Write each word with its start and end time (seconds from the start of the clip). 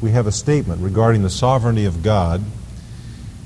we 0.00 0.10
have 0.10 0.26
a 0.26 0.32
statement 0.32 0.80
regarding 0.80 1.22
the 1.22 1.30
sovereignty 1.30 1.84
of 1.84 2.02
God 2.02 2.42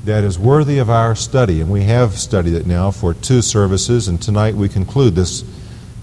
that 0.04 0.22
is 0.22 0.38
worthy 0.38 0.78
of 0.78 0.88
our 0.88 1.16
study, 1.16 1.60
and 1.60 1.70
we 1.70 1.82
have 1.82 2.16
studied 2.16 2.54
it 2.54 2.66
now 2.66 2.90
for 2.90 3.14
two 3.14 3.42
services, 3.42 4.06
and 4.06 4.22
tonight 4.22 4.54
we 4.54 4.68
conclude 4.68 5.14
this 5.16 5.44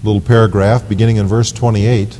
little 0.04 0.20
paragraph 0.20 0.86
beginning 0.86 1.16
in 1.16 1.26
verse 1.26 1.50
28 1.50 2.18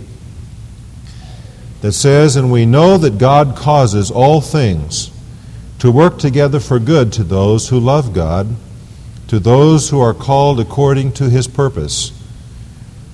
that 1.82 1.92
says, 1.92 2.36
And 2.36 2.50
we 2.50 2.64
know 2.64 2.96
that 2.96 3.18
God 3.18 3.56
causes 3.56 4.10
all 4.10 4.40
things 4.40 5.10
to 5.78 5.92
work 5.92 6.18
together 6.18 6.60
for 6.60 6.78
good 6.78 7.12
to 7.12 7.24
those 7.24 7.68
who 7.68 7.78
love 7.78 8.14
God, 8.14 8.56
to 9.28 9.38
those 9.38 9.90
who 9.90 10.00
are 10.00 10.14
called 10.14 10.58
according 10.58 11.12
to 11.12 11.28
his 11.28 11.46
purpose. 11.46 12.10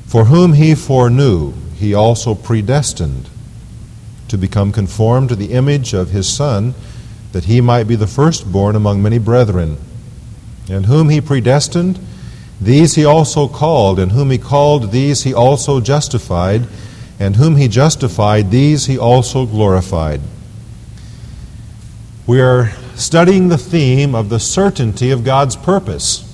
For 0.06 0.26
whom 0.26 0.52
he 0.52 0.76
foreknew, 0.76 1.52
he 1.74 1.94
also 1.94 2.34
predestined 2.36 3.28
to 4.32 4.38
become 4.38 4.72
conformed 4.72 5.28
to 5.28 5.36
the 5.36 5.52
image 5.52 5.92
of 5.92 6.08
his 6.08 6.26
Son, 6.26 6.74
that 7.32 7.44
he 7.44 7.60
might 7.60 7.84
be 7.84 7.96
the 7.96 8.06
firstborn 8.06 8.74
among 8.74 9.02
many 9.02 9.18
brethren. 9.18 9.76
And 10.70 10.86
whom 10.86 11.10
he 11.10 11.20
predestined, 11.20 11.98
these 12.58 12.94
he 12.94 13.04
also 13.04 13.46
called, 13.46 13.98
and 13.98 14.12
whom 14.12 14.30
he 14.30 14.38
called, 14.38 14.90
these 14.90 15.24
he 15.24 15.34
also 15.34 15.82
justified, 15.82 16.66
and 17.20 17.36
whom 17.36 17.56
he 17.56 17.68
justified, 17.68 18.50
these 18.50 18.86
he 18.86 18.96
also 18.96 19.44
glorified. 19.44 20.22
We 22.26 22.40
are 22.40 22.70
studying 22.94 23.50
the 23.50 23.58
theme 23.58 24.14
of 24.14 24.30
the 24.30 24.40
certainty 24.40 25.10
of 25.10 25.24
God's 25.24 25.56
purpose. 25.56 26.26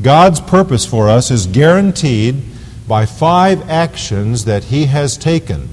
God's 0.00 0.40
purpose 0.40 0.86
for 0.86 1.10
us 1.10 1.30
is 1.30 1.46
guaranteed 1.46 2.42
by 2.88 3.04
five 3.04 3.68
actions 3.68 4.46
that 4.46 4.64
he 4.64 4.86
has 4.86 5.18
taken 5.18 5.68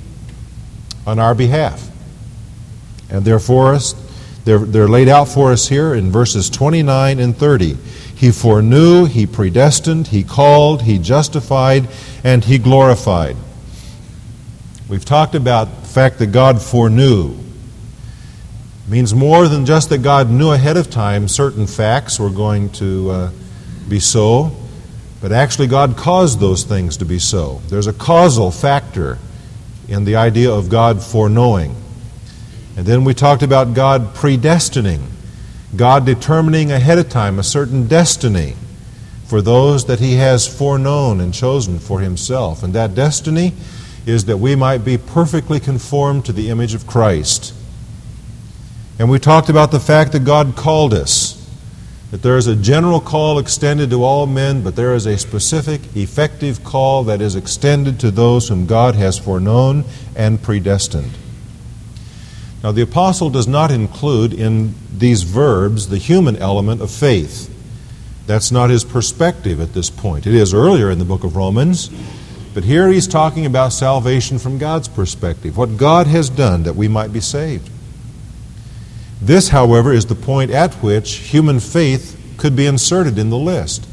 on 1.08 1.18
our 1.18 1.34
behalf. 1.34 1.90
And 3.10 3.24
they're 3.24 3.40
for 3.40 3.74
us, 3.74 3.96
they're, 4.44 4.60
they're 4.60 4.90
laid 4.90 5.08
out 5.08 5.30
for 5.30 5.52
us 5.52 5.68
here 5.68 5.94
in 5.94 6.12
verses 6.12 6.49
29 6.49 7.20
and 7.20 7.36
30. 7.36 7.77
He 8.16 8.32
foreknew, 8.32 9.05
he 9.05 9.26
predestined, 9.26 10.08
he 10.08 10.24
called, 10.24 10.82
he 10.84 10.99
justified, 10.99 11.88
and 12.24 12.44
he 12.44 12.58
glorified. 12.58 13.38
We've 14.90 15.05
talked 15.05 15.36
about 15.36 15.82
the 15.82 15.88
fact 15.88 16.20
that 16.20 16.27
God 16.27 16.62
foreknew. 16.62 17.32
It 17.32 18.92
means 18.92 19.14
more 19.14 19.48
than 19.48 19.66
just 19.66 19.90
that 19.90 19.99
God 19.99 20.30
knew 20.30 20.52
ahead 20.52 20.77
of 20.77 20.90
time 20.90 21.27
certain 21.27 21.68
facts 21.68 22.20
were 22.20 22.30
going 22.30 22.70
to 22.71 23.10
uh, 23.10 23.32
be 23.88 23.99
so, 23.99 24.55
but 25.21 25.32
actually 25.32 25.68
God 25.68 25.96
caused 25.96 26.40
those 26.40 26.64
things 26.64 26.98
to 26.98 27.05
be 27.05 27.20
so. 27.20 27.62
There's 27.70 27.88
a 27.88 27.94
causal 27.94 28.52
factor 28.52 29.20
in 29.88 30.05
the 30.05 30.16
idea 30.16 30.52
of 30.52 30.70
God 30.70 31.02
foreknowing. 31.02 31.76
And 32.76 32.85
then 32.85 33.04
we 33.04 33.13
talked 33.13 33.43
about 33.43 33.74
God 33.74 34.13
predestining, 34.13 35.02
God 35.76 36.05
determining 36.05 36.71
ahead 36.71 36.98
of 36.98 37.10
time 37.10 37.40
a 37.40 37.43
certain 37.43 37.88
destiny 37.88 38.55
for 39.26 39.41
those 39.41 39.85
that 39.85 39.99
He 39.99 40.15
has 40.15 40.48
foreknown 40.48 41.20
and 41.20 41.34
chosen 41.34 41.80
for 41.80 41.99
Himself. 41.99 42.63
And 42.63 42.74
that 42.74 42.96
destiny 42.96 43.54
is 44.05 44.26
that 44.26 44.38
we 44.38 44.55
might 44.55 44.85
be 44.85 44.98
perfectly 44.98 45.60
conformed 45.60 46.26
to 46.26 46.32
the 46.32 46.49
image 46.49 46.74
of 46.74 46.88
Christ. 46.88 47.54
And 48.99 49.10
we 49.10 49.20
talked 49.20 49.49
about 49.49 49.71
the 49.71 49.80
fact 49.80 50.13
that 50.13 50.24
God 50.24 50.55
called 50.55 50.93
us 50.93 51.37
that 52.12 52.22
there 52.22 52.38
is 52.38 52.48
a 52.48 52.55
general 52.55 53.02
call 53.02 53.38
extended 53.38 53.90
to 53.90 54.04
all 54.04 54.26
men, 54.26 54.63
but 54.63 54.76
there 54.76 54.96
is 54.96 55.05
a 55.05 55.18
specific, 55.18 55.82
effective 55.96 56.64
call 56.64 57.04
that 57.04 57.22
is 57.22 57.36
extended 57.36 57.99
to 57.99 58.12
those 58.12 58.48
whom 58.48 58.66
God 58.66 58.96
has 58.96 59.20
foreknown 59.20 59.84
and 60.16 60.41
predestined. 60.41 61.12
Now, 62.64 62.72
the 62.72 62.82
apostle 62.82 63.30
does 63.30 63.48
not 63.48 63.72
include 63.72 64.34
in 64.34 64.74
these 64.91 65.24
verbs 65.24 65.90
the 65.90 65.97
human 65.97 66.38
element 66.38 66.81
of 66.81 66.90
faith. 66.90 67.53
That's 68.26 68.52
not 68.52 68.70
his 68.70 68.84
perspective 68.84 69.62
at 69.62 69.74
this 69.74 69.90
point. 69.90 70.26
It 70.26 70.34
is 70.34 70.54
earlier 70.54 70.90
in 70.90 71.00
the 71.00 71.06
book 71.06 71.24
of 71.24 71.36
Romans, 71.36 71.90
but 72.54 72.64
here 72.64 72.88
he's 72.88 73.08
talking 73.08 73.46
about 73.46 73.74
salvation 73.74 74.40
from 74.40 74.58
God's 74.58 74.88
perspective, 74.88 75.58
what 75.58 75.78
God 75.78 76.08
has 76.08 76.30
done 76.30 76.64
that 76.64 76.76
we 76.76 76.88
might 76.88 77.14
be 77.14 77.20
saved. 77.20 77.70
This, 79.22 79.50
however, 79.50 79.92
is 79.92 80.06
the 80.06 80.16
point 80.16 80.52
at 80.52 80.76
which 80.76 81.16
human 81.16 81.60
faith 81.60 82.20
could 82.38 82.56
be 82.56 82.68
inserted 82.68 83.18
in 83.18 83.30
the 83.30 83.38
list, 83.38 83.88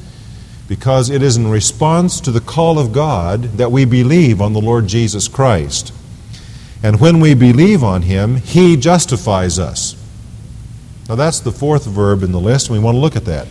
because 0.69 1.11
it 1.11 1.23
is 1.23 1.37
in 1.37 1.49
response 1.49 2.21
to 2.21 2.31
the 2.31 2.41
call 2.41 2.79
of 2.79 2.93
God 2.93 3.43
that 3.59 3.73
we 3.73 3.85
believe 3.85 4.41
on 4.41 4.53
the 4.53 4.61
Lord 4.61 4.87
Jesus 4.87 5.29
Christ. 5.29 5.93
And 6.83 7.01
when 7.01 7.21
we 7.21 7.35
believe 7.35 7.83
on 7.83 8.03
Him, 8.03 8.37
He 8.37 8.77
justifies 8.77 9.59
us. 9.59 9.97
Now, 11.09 11.15
that's 11.15 11.41
the 11.41 11.53
fourth 11.53 11.87
verb 11.87 12.23
in 12.23 12.33
the 12.33 12.41
list, 12.41 12.69
and 12.69 12.77
we 12.77 12.85
want 12.85 12.95
to 12.95 13.01
look 13.01 13.17
at 13.17 13.25
that. 13.25 13.49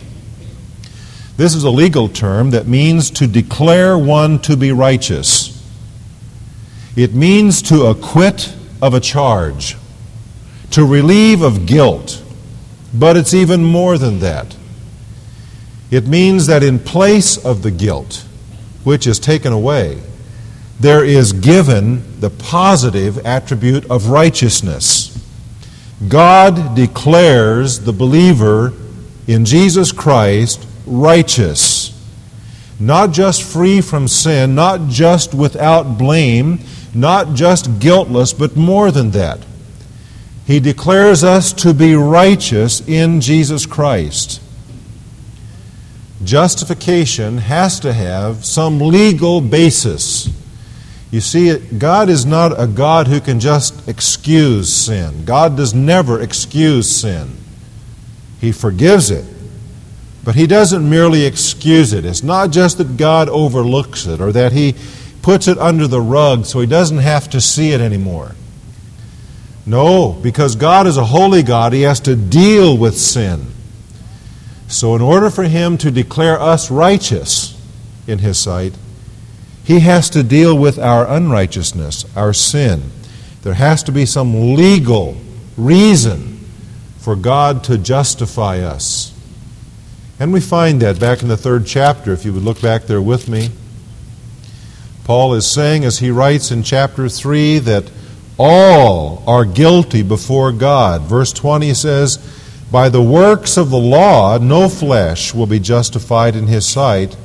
This 1.36 1.54
is 1.54 1.64
a 1.64 1.70
legal 1.70 2.08
term 2.08 2.50
that 2.50 2.68
means 2.68 3.10
to 3.12 3.26
declare 3.26 3.98
one 3.98 4.38
to 4.42 4.56
be 4.56 4.70
righteous. 4.70 5.50
It 6.96 7.12
means 7.14 7.60
to 7.62 7.86
acquit 7.86 8.54
of 8.80 8.94
a 8.94 9.00
charge 9.00 9.76
to 10.74 10.84
relieve 10.84 11.40
of 11.40 11.66
guilt. 11.66 12.20
But 12.92 13.16
it's 13.16 13.32
even 13.32 13.62
more 13.62 13.96
than 13.96 14.18
that. 14.18 14.56
It 15.92 16.08
means 16.08 16.48
that 16.48 16.64
in 16.64 16.80
place 16.80 17.36
of 17.36 17.62
the 17.62 17.70
guilt, 17.70 18.26
which 18.82 19.06
is 19.06 19.20
taken 19.20 19.52
away, 19.52 20.02
there 20.80 21.04
is 21.04 21.32
given 21.32 22.20
the 22.20 22.28
positive 22.28 23.24
attribute 23.24 23.88
of 23.88 24.08
righteousness. 24.08 25.16
God 26.08 26.74
declares 26.74 27.78
the 27.78 27.92
believer 27.92 28.72
in 29.28 29.44
Jesus 29.44 29.92
Christ 29.92 30.66
righteous, 30.86 31.92
not 32.80 33.12
just 33.12 33.44
free 33.44 33.80
from 33.80 34.08
sin, 34.08 34.56
not 34.56 34.88
just 34.88 35.34
without 35.34 35.98
blame, 35.98 36.58
not 36.92 37.34
just 37.34 37.78
guiltless, 37.78 38.32
but 38.32 38.56
more 38.56 38.90
than 38.90 39.12
that 39.12 39.38
he 40.46 40.60
declares 40.60 41.24
us 41.24 41.52
to 41.54 41.72
be 41.72 41.94
righteous 41.94 42.86
in 42.86 43.20
Jesus 43.20 43.64
Christ. 43.64 44.42
Justification 46.22 47.38
has 47.38 47.80
to 47.80 47.92
have 47.92 48.44
some 48.44 48.78
legal 48.78 49.40
basis. 49.40 50.28
You 51.10 51.20
see, 51.20 51.56
God 51.56 52.08
is 52.08 52.26
not 52.26 52.60
a 52.60 52.66
God 52.66 53.08
who 53.08 53.20
can 53.20 53.40
just 53.40 53.88
excuse 53.88 54.72
sin. 54.72 55.24
God 55.24 55.56
does 55.56 55.72
never 55.72 56.20
excuse 56.20 56.90
sin. 56.90 57.36
He 58.40 58.52
forgives 58.52 59.10
it, 59.10 59.24
but 60.24 60.34
He 60.34 60.46
doesn't 60.46 60.88
merely 60.88 61.24
excuse 61.24 61.92
it. 61.92 62.04
It's 62.04 62.22
not 62.22 62.50
just 62.50 62.78
that 62.78 62.96
God 62.96 63.28
overlooks 63.28 64.06
it 64.06 64.20
or 64.20 64.32
that 64.32 64.52
He 64.52 64.74
puts 65.22 65.48
it 65.48 65.56
under 65.56 65.86
the 65.86 66.00
rug 66.00 66.44
so 66.44 66.60
He 66.60 66.66
doesn't 66.66 66.98
have 66.98 67.30
to 67.30 67.40
see 67.40 67.70
it 67.70 67.80
anymore. 67.80 68.32
No, 69.66 70.12
because 70.12 70.56
God 70.56 70.86
is 70.86 70.96
a 70.96 71.04
holy 71.04 71.42
God, 71.42 71.72
He 71.72 71.82
has 71.82 72.00
to 72.00 72.14
deal 72.14 72.76
with 72.76 72.98
sin. 72.98 73.46
So, 74.68 74.94
in 74.94 75.02
order 75.02 75.30
for 75.30 75.44
Him 75.44 75.78
to 75.78 75.90
declare 75.90 76.38
us 76.38 76.70
righteous 76.70 77.60
in 78.06 78.18
His 78.18 78.38
sight, 78.38 78.74
He 79.64 79.80
has 79.80 80.10
to 80.10 80.22
deal 80.22 80.56
with 80.56 80.78
our 80.78 81.06
unrighteousness, 81.06 82.04
our 82.16 82.32
sin. 82.32 82.90
There 83.42 83.54
has 83.54 83.82
to 83.84 83.92
be 83.92 84.06
some 84.06 84.54
legal 84.54 85.16
reason 85.56 86.40
for 86.98 87.16
God 87.16 87.64
to 87.64 87.78
justify 87.78 88.60
us. 88.60 89.12
And 90.18 90.32
we 90.32 90.40
find 90.40 90.80
that 90.82 91.00
back 91.00 91.22
in 91.22 91.28
the 91.28 91.36
third 91.36 91.66
chapter, 91.66 92.12
if 92.12 92.24
you 92.24 92.32
would 92.32 92.42
look 92.42 92.60
back 92.62 92.84
there 92.84 93.02
with 93.02 93.28
me. 93.28 93.50
Paul 95.04 95.34
is 95.34 95.46
saying, 95.46 95.84
as 95.84 95.98
he 95.98 96.10
writes 96.10 96.50
in 96.50 96.62
chapter 96.62 97.08
3, 97.08 97.58
that 97.60 97.90
all 98.38 99.22
are 99.26 99.44
guilty 99.44 100.02
before 100.02 100.52
God. 100.52 101.02
Verse 101.02 101.32
20 101.32 101.72
says, 101.74 102.18
By 102.70 102.88
the 102.88 103.02
works 103.02 103.56
of 103.56 103.70
the 103.70 103.78
law, 103.78 104.38
no 104.38 104.68
flesh 104.68 105.32
will 105.34 105.46
be 105.46 105.60
justified 105.60 106.34
in 106.34 106.46
his 106.46 106.66
sight, 106.66 107.16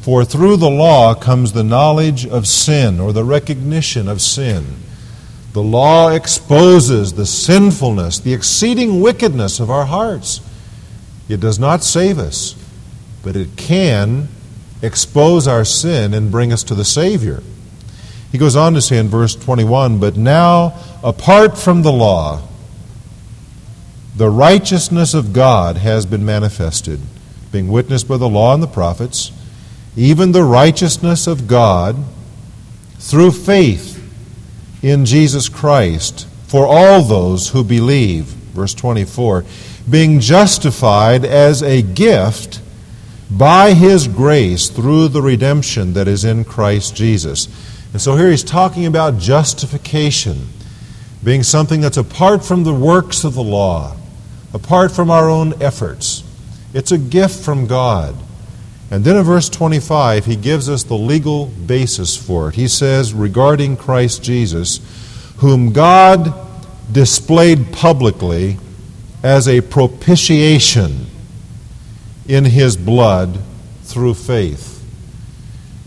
for 0.00 0.24
through 0.24 0.56
the 0.58 0.70
law 0.70 1.14
comes 1.14 1.52
the 1.52 1.64
knowledge 1.64 2.26
of 2.26 2.46
sin 2.46 3.00
or 3.00 3.12
the 3.12 3.24
recognition 3.24 4.08
of 4.08 4.20
sin. 4.20 4.76
The 5.52 5.62
law 5.62 6.10
exposes 6.10 7.14
the 7.14 7.26
sinfulness, 7.26 8.20
the 8.20 8.34
exceeding 8.34 9.00
wickedness 9.00 9.58
of 9.58 9.70
our 9.70 9.86
hearts. 9.86 10.40
It 11.28 11.40
does 11.40 11.58
not 11.58 11.82
save 11.82 12.18
us, 12.18 12.54
but 13.22 13.34
it 13.34 13.56
can 13.56 14.28
expose 14.82 15.48
our 15.48 15.64
sin 15.64 16.14
and 16.14 16.30
bring 16.30 16.52
us 16.52 16.62
to 16.64 16.74
the 16.74 16.84
Savior. 16.84 17.42
He 18.32 18.38
goes 18.38 18.56
on 18.56 18.74
to 18.74 18.82
say 18.82 18.98
in 18.98 19.08
verse 19.08 19.34
21 19.34 19.98
But 19.98 20.16
now, 20.16 20.78
apart 21.02 21.56
from 21.56 21.82
the 21.82 21.92
law, 21.92 22.42
the 24.16 24.30
righteousness 24.30 25.14
of 25.14 25.32
God 25.32 25.76
has 25.76 26.06
been 26.06 26.24
manifested, 26.24 27.00
being 27.52 27.68
witnessed 27.68 28.08
by 28.08 28.16
the 28.16 28.28
law 28.28 28.54
and 28.54 28.62
the 28.62 28.66
prophets, 28.66 29.30
even 29.96 30.32
the 30.32 30.44
righteousness 30.44 31.26
of 31.26 31.46
God 31.46 31.96
through 32.98 33.30
faith 33.30 34.02
in 34.82 35.04
Jesus 35.04 35.48
Christ 35.48 36.26
for 36.46 36.66
all 36.66 37.02
those 37.02 37.50
who 37.50 37.62
believe. 37.62 38.24
Verse 38.24 38.74
24 38.74 39.44
being 39.88 40.18
justified 40.18 41.24
as 41.24 41.62
a 41.62 41.80
gift 41.82 42.60
by 43.30 43.72
his 43.72 44.08
grace 44.08 44.68
through 44.68 45.08
the 45.08 45.22
redemption 45.22 45.92
that 45.92 46.08
is 46.08 46.24
in 46.24 46.44
Christ 46.44 46.94
Jesus. 46.94 47.48
And 47.92 48.00
so 48.00 48.16
here 48.16 48.30
he's 48.30 48.44
talking 48.44 48.86
about 48.86 49.18
justification 49.18 50.48
being 51.24 51.42
something 51.42 51.80
that's 51.80 51.96
apart 51.96 52.44
from 52.44 52.64
the 52.64 52.74
works 52.74 53.24
of 53.24 53.34
the 53.34 53.42
law, 53.42 53.96
apart 54.52 54.92
from 54.92 55.10
our 55.10 55.28
own 55.28 55.60
efforts. 55.60 56.22
It's 56.72 56.92
a 56.92 56.98
gift 56.98 57.42
from 57.44 57.66
God. 57.66 58.14
And 58.90 59.04
then 59.04 59.16
in 59.16 59.24
verse 59.24 59.48
25, 59.48 60.26
he 60.26 60.36
gives 60.36 60.68
us 60.68 60.84
the 60.84 60.94
legal 60.94 61.46
basis 61.46 62.16
for 62.16 62.50
it. 62.50 62.54
He 62.54 62.68
says, 62.68 63.12
regarding 63.12 63.76
Christ 63.76 64.22
Jesus, 64.22 64.80
whom 65.38 65.72
God 65.72 66.32
displayed 66.92 67.72
publicly 67.72 68.58
as 69.22 69.48
a 69.48 69.60
propitiation 69.60 71.06
in 72.28 72.44
his 72.44 72.76
blood 72.76 73.40
through 73.82 74.14
faith. 74.14 74.75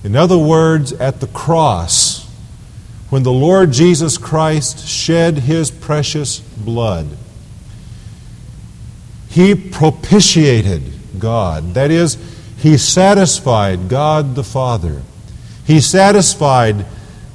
In 0.03 0.15
other 0.15 0.37
words, 0.37 0.93
at 0.93 1.19
the 1.19 1.27
cross, 1.27 2.29
when 3.09 3.23
the 3.23 3.31
Lord 3.31 3.71
Jesus 3.71 4.17
Christ 4.17 4.87
shed 4.87 5.39
his 5.39 5.71
precious 5.71 6.39
blood, 6.39 7.07
he 9.29 9.55
propitiated 9.55 10.83
God. 11.19 11.73
That 11.73 11.91
is, 11.91 12.17
he 12.57 12.77
satisfied 12.77 13.89
God 13.89 14.35
the 14.35 14.43
Father. 14.43 15.01
He 15.65 15.79
satisfied 15.79 16.85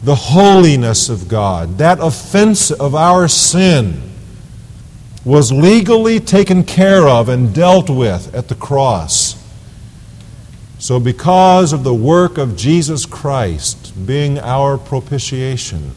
the 0.03 0.15
holiness 0.15 1.09
of 1.09 1.29
God. 1.29 1.79
That 1.79 1.99
offense 2.01 2.71
of 2.71 2.95
our 2.95 3.27
sin 3.29 4.03
was 5.25 5.51
legally 5.51 6.21
taken 6.21 6.65
care 6.65 7.09
of 7.09 7.29
and 7.29 7.55
dealt 7.55 7.89
with 7.89 8.35
at 8.35 8.49
the 8.49 8.55
cross. 8.55 9.34
So, 10.85 11.01
because 11.01 11.73
of 11.73 11.83
the 11.83 11.95
work 11.95 12.37
of 12.37 12.59
Jesus 12.59 13.07
Christ 13.07 14.07
being 14.07 14.39
our 14.39 14.77
propitiation, 14.77 15.93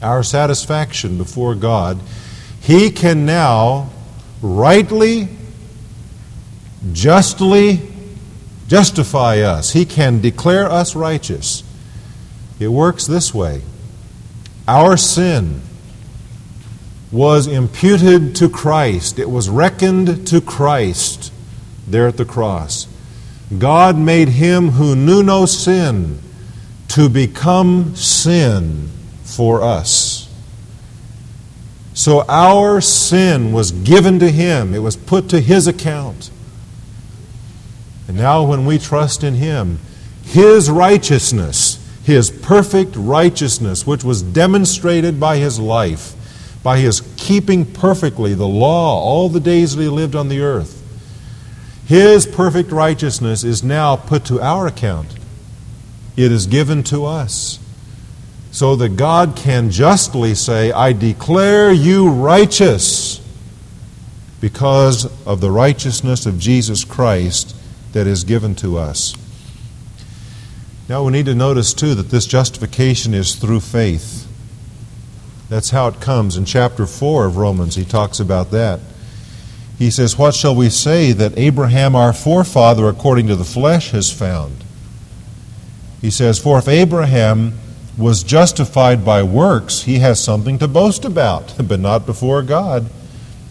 our 0.00 0.22
satisfaction 0.22 1.18
before 1.18 1.56
God, 1.56 1.98
He 2.60 2.92
can 2.92 3.26
now 3.26 3.90
rightly, 4.40 5.30
justly 6.92 7.80
justify 8.68 9.40
us. 9.40 9.72
He 9.72 9.84
can 9.84 10.20
declare 10.20 10.70
us 10.70 10.94
righteous. 10.94 11.64
It 12.60 12.68
works 12.68 13.04
this 13.08 13.34
way 13.34 13.62
our 14.68 14.96
sin 14.96 15.60
was 17.10 17.48
imputed 17.48 18.36
to 18.36 18.48
Christ, 18.48 19.18
it 19.18 19.28
was 19.28 19.50
reckoned 19.50 20.28
to 20.28 20.40
Christ 20.40 21.32
there 21.88 22.06
at 22.06 22.16
the 22.16 22.24
cross. 22.24 22.86
God 23.58 23.98
made 23.98 24.28
him 24.28 24.70
who 24.70 24.94
knew 24.96 25.22
no 25.22 25.46
sin 25.46 26.20
to 26.88 27.08
become 27.08 27.94
sin 27.96 28.88
for 29.22 29.62
us. 29.62 30.28
So 31.94 32.24
our 32.28 32.80
sin 32.80 33.52
was 33.52 33.70
given 33.70 34.18
to 34.20 34.30
him, 34.30 34.74
it 34.74 34.78
was 34.78 34.96
put 34.96 35.28
to 35.30 35.40
his 35.40 35.66
account. 35.66 36.30
And 38.08 38.16
now, 38.16 38.44
when 38.44 38.66
we 38.66 38.78
trust 38.78 39.22
in 39.22 39.34
him, 39.34 39.78
his 40.24 40.70
righteousness, 40.70 41.78
his 42.04 42.30
perfect 42.30 42.94
righteousness, 42.96 43.86
which 43.86 44.04
was 44.04 44.22
demonstrated 44.22 45.20
by 45.20 45.36
his 45.36 45.58
life, 45.58 46.14
by 46.62 46.78
his 46.78 47.00
keeping 47.16 47.64
perfectly 47.64 48.34
the 48.34 48.46
law 48.46 49.00
all 49.00 49.28
the 49.28 49.40
days 49.40 49.76
that 49.76 49.82
he 49.82 49.88
lived 49.88 50.14
on 50.14 50.28
the 50.28 50.40
earth, 50.40 50.81
his 51.92 52.24
perfect 52.24 52.72
righteousness 52.72 53.44
is 53.44 53.62
now 53.62 53.96
put 53.96 54.24
to 54.24 54.40
our 54.40 54.66
account. 54.66 55.14
It 56.16 56.32
is 56.32 56.46
given 56.46 56.82
to 56.84 57.04
us. 57.04 57.58
So 58.50 58.76
that 58.76 58.96
God 58.96 59.36
can 59.36 59.70
justly 59.70 60.34
say, 60.34 60.72
I 60.72 60.94
declare 60.94 61.70
you 61.70 62.08
righteous 62.08 63.20
because 64.40 65.04
of 65.26 65.42
the 65.42 65.50
righteousness 65.50 66.24
of 66.24 66.38
Jesus 66.38 66.82
Christ 66.82 67.54
that 67.92 68.06
is 68.06 68.24
given 68.24 68.54
to 68.54 68.78
us. 68.78 69.14
Now 70.88 71.04
we 71.04 71.12
need 71.12 71.26
to 71.26 71.34
notice, 71.34 71.74
too, 71.74 71.94
that 71.96 72.08
this 72.08 72.24
justification 72.24 73.12
is 73.12 73.34
through 73.34 73.60
faith. 73.60 74.26
That's 75.50 75.68
how 75.68 75.88
it 75.88 76.00
comes. 76.00 76.38
In 76.38 76.46
chapter 76.46 76.86
4 76.86 77.26
of 77.26 77.36
Romans, 77.36 77.74
he 77.74 77.84
talks 77.84 78.18
about 78.18 78.50
that 78.52 78.80
he 79.82 79.90
says, 79.90 80.16
What 80.16 80.32
shall 80.32 80.54
we 80.54 80.70
say 80.70 81.10
that 81.10 81.36
Abraham, 81.36 81.96
our 81.96 82.12
forefather, 82.12 82.88
according 82.88 83.26
to 83.26 83.34
the 83.34 83.44
flesh, 83.44 83.90
has 83.90 84.12
found? 84.12 84.62
He 86.00 86.08
says, 86.08 86.38
For 86.38 86.58
if 86.58 86.68
Abraham 86.68 87.54
was 87.98 88.22
justified 88.22 89.04
by 89.04 89.24
works, 89.24 89.82
he 89.82 89.98
has 89.98 90.22
something 90.22 90.56
to 90.60 90.68
boast 90.68 91.04
about, 91.04 91.54
but 91.68 91.80
not 91.80 92.06
before 92.06 92.42
God. 92.42 92.86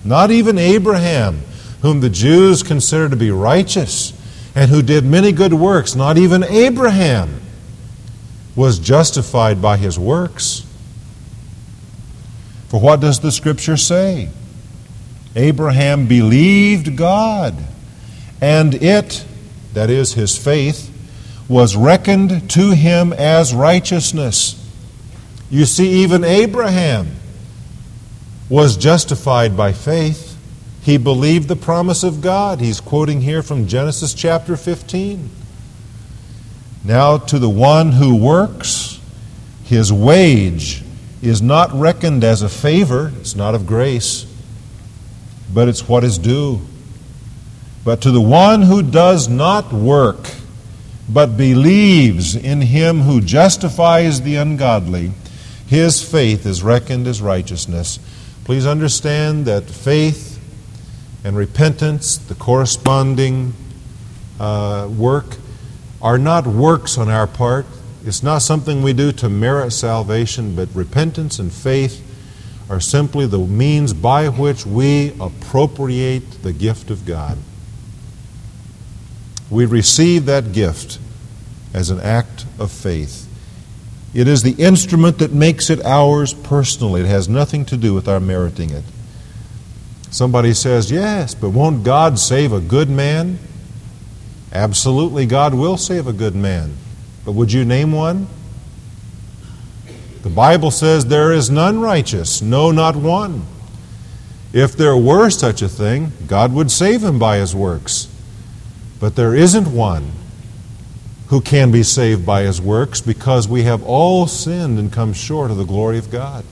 Not 0.06 0.32
even 0.32 0.58
Abraham, 0.58 1.42
whom 1.82 2.00
the 2.00 2.10
Jews 2.10 2.64
consider 2.64 3.10
to 3.10 3.18
be 3.18 3.30
righteous 3.30 4.14
and 4.56 4.72
who 4.72 4.82
did 4.82 5.04
many 5.04 5.34
good 5.34 5.54
works, 5.54 5.96
not 5.96 6.18
even 6.18 6.46
Abraham 6.46 7.42
was 8.56 8.80
justified 8.80 9.62
by 9.62 9.76
his 9.76 10.00
works. 10.00 10.66
For 12.70 12.80
what 12.80 13.02
does 13.02 13.20
the 13.20 13.32
Scripture 13.32 13.78
say? 13.78 14.30
Abraham 15.36 16.08
believed 16.08 16.98
God, 16.98 17.56
and 18.42 18.74
it, 18.76 19.26
that 19.74 19.90
is 19.90 20.14
his 20.14 20.38
faith, 20.38 20.90
was 21.48 21.76
reckoned 21.76 22.50
to 22.52 22.72
him 22.72 23.14
as 23.14 23.54
righteousness. 23.54 24.58
You 25.50 25.66
see, 25.66 26.04
even 26.04 26.24
Abraham 26.24 27.16
was 28.50 28.78
justified 28.78 29.56
by 29.56 29.72
faith. 29.72 30.38
He 30.82 30.98
believed 30.98 31.48
the 31.48 31.56
promise 31.56 32.04
of 32.04 32.22
God. 32.22 32.60
He's 32.60 32.82
quoting 32.82 33.22
here 33.22 33.44
from 33.44 33.68
Genesis 33.68 34.14
chapter 34.14 34.58
15. 34.58 35.30
Now, 36.84 37.18
to 37.18 37.38
the 37.38 37.50
one 37.50 37.94
who 37.94 38.16
works, 38.16 39.00
his 39.64 39.94
wage 39.94 40.84
is 41.22 41.42
not 41.42 41.72
reckoned 41.74 42.24
as 42.24 42.42
a 42.42 42.50
favor, 42.50 43.14
it's 43.20 43.36
not 43.36 43.54
of 43.54 43.68
grace 43.68 44.26
but 45.54 45.68
it's 45.68 45.88
what 45.88 46.04
is 46.04 46.18
due. 46.18 46.62
But 47.84 48.02
to 48.02 48.12
the 48.12 48.22
one 48.22 48.64
who 48.64 48.84
does 48.84 49.28
not 49.28 49.74
work, 49.74 50.30
but 51.10 51.36
believes 51.38 52.36
in 52.36 52.62
him 52.62 53.02
who 53.02 53.22
justifies 53.22 54.22
the 54.22 54.36
ungodly, 54.36 55.12
his 55.68 56.04
faith 56.04 56.46
is 56.46 56.62
reckoned 56.62 57.08
as 57.08 57.22
righteousness. 57.22 58.00
Please 58.44 58.66
understand 58.66 59.46
that 59.46 59.64
faith 59.64 60.40
and 61.24 61.36
repentance, 61.36 62.18
the 62.18 62.36
corresponding 62.36 63.54
uh, 64.40 64.90
work, 64.92 65.38
are 66.02 66.18
not 66.18 66.48
works 66.48 66.98
on 66.98 67.10
our 67.10 67.28
part. 67.28 67.66
It's 68.04 68.24
not 68.24 68.40
something 68.40 68.82
we 68.82 68.94
do 68.94 69.12
to 69.14 69.30
merit 69.30 69.72
salvation, 69.72 70.56
but 70.56 70.70
repentance 70.74 71.40
and 71.40 71.52
faith 71.52 72.08
are 72.72 72.80
simply 72.80 73.26
the 73.26 73.38
means 73.38 73.94
by 73.94 74.30
which 74.30 74.66
we 74.66 75.14
appropriate 75.20 76.42
the 76.42 76.54
gift 76.54 76.90
of 76.90 77.06
God. 77.06 77.38
We 79.50 79.66
receive 79.66 80.26
that 80.28 80.54
gift 80.54 80.98
as 81.74 81.90
an 81.90 82.00
act 82.00 82.46
of 82.58 82.72
faith. 82.72 83.28
It 84.14 84.26
is 84.26 84.44
the 84.44 84.54
instrument 84.54 85.18
that 85.18 85.34
makes 85.34 85.70
it 85.70 85.84
ours 85.84 86.34
personally. 86.34 87.02
It 87.02 87.08
has 87.08 87.28
nothing 87.28 87.66
to 87.66 87.76
do 87.76 87.94
with 87.94 88.08
our 88.08 88.22
meriting 88.22 88.70
it. 88.70 88.86
Somebody 90.10 90.54
says, 90.54 90.90
Yes, 90.90 91.36
but 91.36 91.50
won't 91.50 91.84
God 91.84 92.20
save 92.20 92.54
a 92.54 92.62
good 92.62 92.90
man? 92.90 93.38
Absolutely, 94.54 95.26
God 95.26 95.54
will 95.54 95.76
save 95.76 96.08
a 96.08 96.14
good 96.14 96.36
man. 96.36 96.78
But 97.26 97.34
would 97.34 97.52
you 97.52 97.66
name 97.66 97.92
one? 97.92 98.28
The 100.24 100.30
Bible 100.30 100.72
says 100.72 101.06
there 101.06 101.32
is 101.32 101.50
none 101.50 101.80
righteous, 101.80 102.42
no, 102.42 102.72
not 102.72 102.96
one. 102.96 103.46
If 104.54 104.76
there 104.76 104.98
were 104.98 105.30
such 105.30 105.62
a 105.62 105.70
thing, 105.70 106.12
God 106.28 106.54
would 106.54 106.70
save 106.70 107.04
him 107.04 107.18
by 107.18 107.38
his 107.38 107.56
works. 107.56 108.08
But 109.00 109.16
there 109.16 109.34
isn't 109.34 109.68
one 109.74 110.12
who 111.28 111.42
can 111.42 111.72
be 111.72 111.82
saved 111.82 112.26
by 112.26 112.44
his 112.44 112.62
works 112.62 113.00
because 113.02 113.48
we 113.48 113.64
have 113.64 113.82
all 113.84 114.28
sinned 114.28 114.78
and 114.78 114.92
come 114.92 115.14
short 115.14 115.50
of 115.50 115.58
the 115.58 115.64
glory 115.64 115.98
of 115.98 116.12
God. 116.12 116.44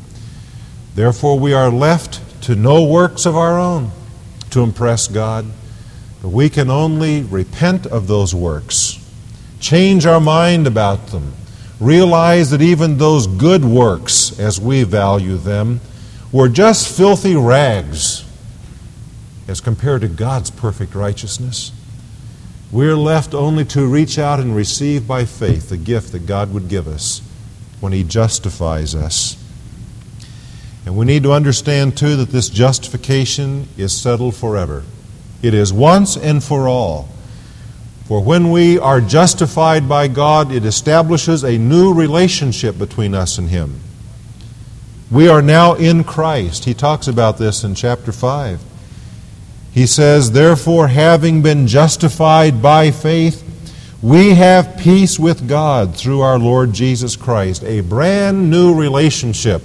Therefore, 0.95 1.37
we 1.37 1.53
are 1.53 1.69
left 1.69 2.21
to 2.43 2.55
no 2.55 2.83
works 2.83 3.25
of 3.25 3.35
our 3.35 3.59
own 3.59 3.91
to 4.51 4.61
impress 4.61 5.07
God. 5.07 5.45
But 6.21 6.29
we 6.29 6.49
can 6.49 6.69
only 6.69 7.23
repent 7.23 7.85
of 7.85 8.07
those 8.07 8.33
works, 8.33 8.97
change 9.59 10.05
our 10.05 10.19
mind 10.19 10.67
about 10.67 11.07
them, 11.07 11.33
realize 11.79 12.51
that 12.51 12.61
even 12.61 12.97
those 12.97 13.27
good 13.27 13.63
works, 13.63 14.37
as 14.39 14.59
we 14.59 14.83
value 14.83 15.37
them, 15.37 15.79
were 16.31 16.49
just 16.49 16.95
filthy 16.95 17.35
rags 17.35 18.25
as 19.47 19.61
compared 19.61 20.01
to 20.01 20.07
God's 20.07 20.51
perfect 20.51 20.93
righteousness. 20.93 21.71
We're 22.71 22.95
left 22.95 23.33
only 23.33 23.65
to 23.65 23.87
reach 23.87 24.19
out 24.19 24.39
and 24.39 24.55
receive 24.55 25.07
by 25.07 25.25
faith 25.25 25.69
the 25.69 25.77
gift 25.77 26.11
that 26.11 26.27
God 26.27 26.53
would 26.53 26.67
give 26.67 26.87
us 26.87 27.21
when 27.79 27.93
He 27.93 28.03
justifies 28.03 28.93
us. 28.93 29.35
And 30.85 30.95
we 30.95 31.05
need 31.05 31.23
to 31.23 31.31
understand, 31.31 31.97
too, 31.97 32.15
that 32.17 32.29
this 32.29 32.49
justification 32.49 33.67
is 33.77 33.95
settled 33.95 34.35
forever. 34.35 34.83
It 35.41 35.53
is 35.53 35.73
once 35.73 36.15
and 36.15 36.43
for 36.43 36.67
all. 36.67 37.09
For 38.09 38.19
when 38.19 38.49
we 38.49 38.79
are 38.79 39.01
justified 39.01 39.87
by 39.87 40.07
God, 40.07 40.51
it 40.51 40.65
establishes 40.65 41.43
a 41.43 41.59
new 41.59 41.93
relationship 41.93 42.75
between 42.75 43.13
us 43.13 43.37
and 43.37 43.49
Him. 43.49 43.81
We 45.11 45.29
are 45.29 45.43
now 45.43 45.75
in 45.75 46.03
Christ. 46.03 46.65
He 46.65 46.73
talks 46.73 47.07
about 47.07 47.37
this 47.37 47.63
in 47.63 47.75
chapter 47.75 48.11
5. 48.11 48.63
He 49.71 49.85
says, 49.85 50.31
Therefore, 50.31 50.87
having 50.87 51.43
been 51.43 51.67
justified 51.67 52.63
by 52.63 52.89
faith, 52.89 53.43
we 54.01 54.33
have 54.33 54.79
peace 54.79 55.19
with 55.19 55.47
God 55.47 55.95
through 55.95 56.21
our 56.21 56.39
Lord 56.39 56.73
Jesus 56.73 57.15
Christ, 57.15 57.63
a 57.63 57.81
brand 57.81 58.49
new 58.49 58.73
relationship 58.73 59.61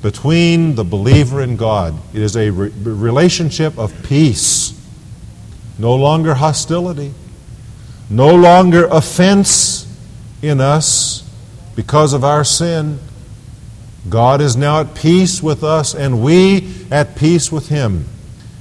between 0.00 0.76
the 0.76 0.84
believer 0.84 1.42
and 1.42 1.58
God. 1.58 1.94
It 2.14 2.22
is 2.22 2.38
a 2.38 2.48
re- 2.48 2.70
relationship 2.70 3.78
of 3.78 3.92
peace, 4.02 4.72
no 5.78 5.94
longer 5.94 6.32
hostility, 6.32 7.12
no 8.08 8.34
longer 8.34 8.86
offense 8.86 9.86
in 10.42 10.60
us 10.60 11.22
because 11.74 12.12
of 12.12 12.24
our 12.24 12.44
sin. 12.44 12.98
God 14.08 14.40
is 14.40 14.56
now 14.56 14.80
at 14.80 14.94
peace 14.94 15.42
with 15.42 15.64
us, 15.64 15.94
and 15.94 16.22
we 16.22 16.74
at 16.90 17.16
peace 17.16 17.50
with 17.50 17.68
Him 17.68 18.06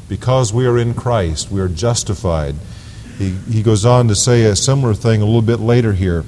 because 0.10 0.54
we 0.54 0.66
are 0.66 0.78
in 0.78 0.94
Christ. 0.94 1.52
We 1.52 1.62
are 1.62 1.68
justified. 1.68 2.56
He, 3.18 3.30
he 3.30 3.64
goes 3.64 3.86
on 3.86 4.08
to 4.08 4.16
say 4.16 4.44
a 4.44 4.56
similar 4.56 4.94
thing 4.94 5.22
a 5.22 5.26
little 5.26 5.42
bit 5.42 5.60
later 5.60 5.94
here. 5.94 6.24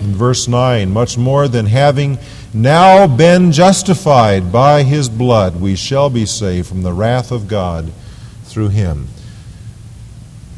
In 0.00 0.14
verse 0.14 0.48
9, 0.48 0.90
much 0.90 1.18
more 1.18 1.48
than 1.48 1.66
having 1.66 2.18
now 2.54 3.06
been 3.06 3.52
justified 3.52 4.52
by 4.52 4.82
his 4.84 5.08
blood, 5.08 5.60
we 5.60 5.76
shall 5.76 6.08
be 6.08 6.24
saved 6.24 6.68
from 6.68 6.82
the 6.82 6.92
wrath 6.92 7.30
of 7.30 7.48
God 7.48 7.92
through 8.44 8.68
him. 8.68 9.08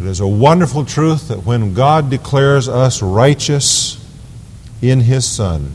It 0.00 0.06
is 0.06 0.20
a 0.20 0.26
wonderful 0.26 0.86
truth 0.86 1.28
that 1.28 1.44
when 1.44 1.74
God 1.74 2.08
declares 2.08 2.68
us 2.68 3.02
righteous 3.02 4.02
in 4.80 5.00
his 5.00 5.26
Son, 5.26 5.72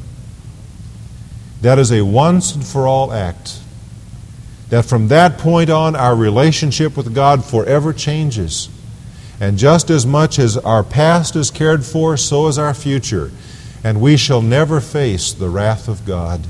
that 1.61 1.77
is 1.77 1.91
a 1.91 2.01
once 2.01 2.55
and 2.55 2.65
for 2.65 2.87
all 2.87 3.13
act. 3.13 3.59
That 4.69 4.83
from 4.83 5.09
that 5.09 5.37
point 5.37 5.69
on, 5.69 5.95
our 5.95 6.15
relationship 6.15 6.97
with 6.97 7.13
God 7.13 7.45
forever 7.45 7.93
changes. 7.93 8.67
And 9.39 9.59
just 9.59 9.91
as 9.91 10.07
much 10.07 10.39
as 10.39 10.57
our 10.57 10.83
past 10.83 11.35
is 11.35 11.51
cared 11.51 11.85
for, 11.85 12.17
so 12.17 12.47
is 12.47 12.57
our 12.57 12.73
future. 12.73 13.29
And 13.83 14.01
we 14.01 14.17
shall 14.17 14.41
never 14.41 14.81
face 14.81 15.33
the 15.33 15.49
wrath 15.49 15.87
of 15.87 16.03
God. 16.03 16.47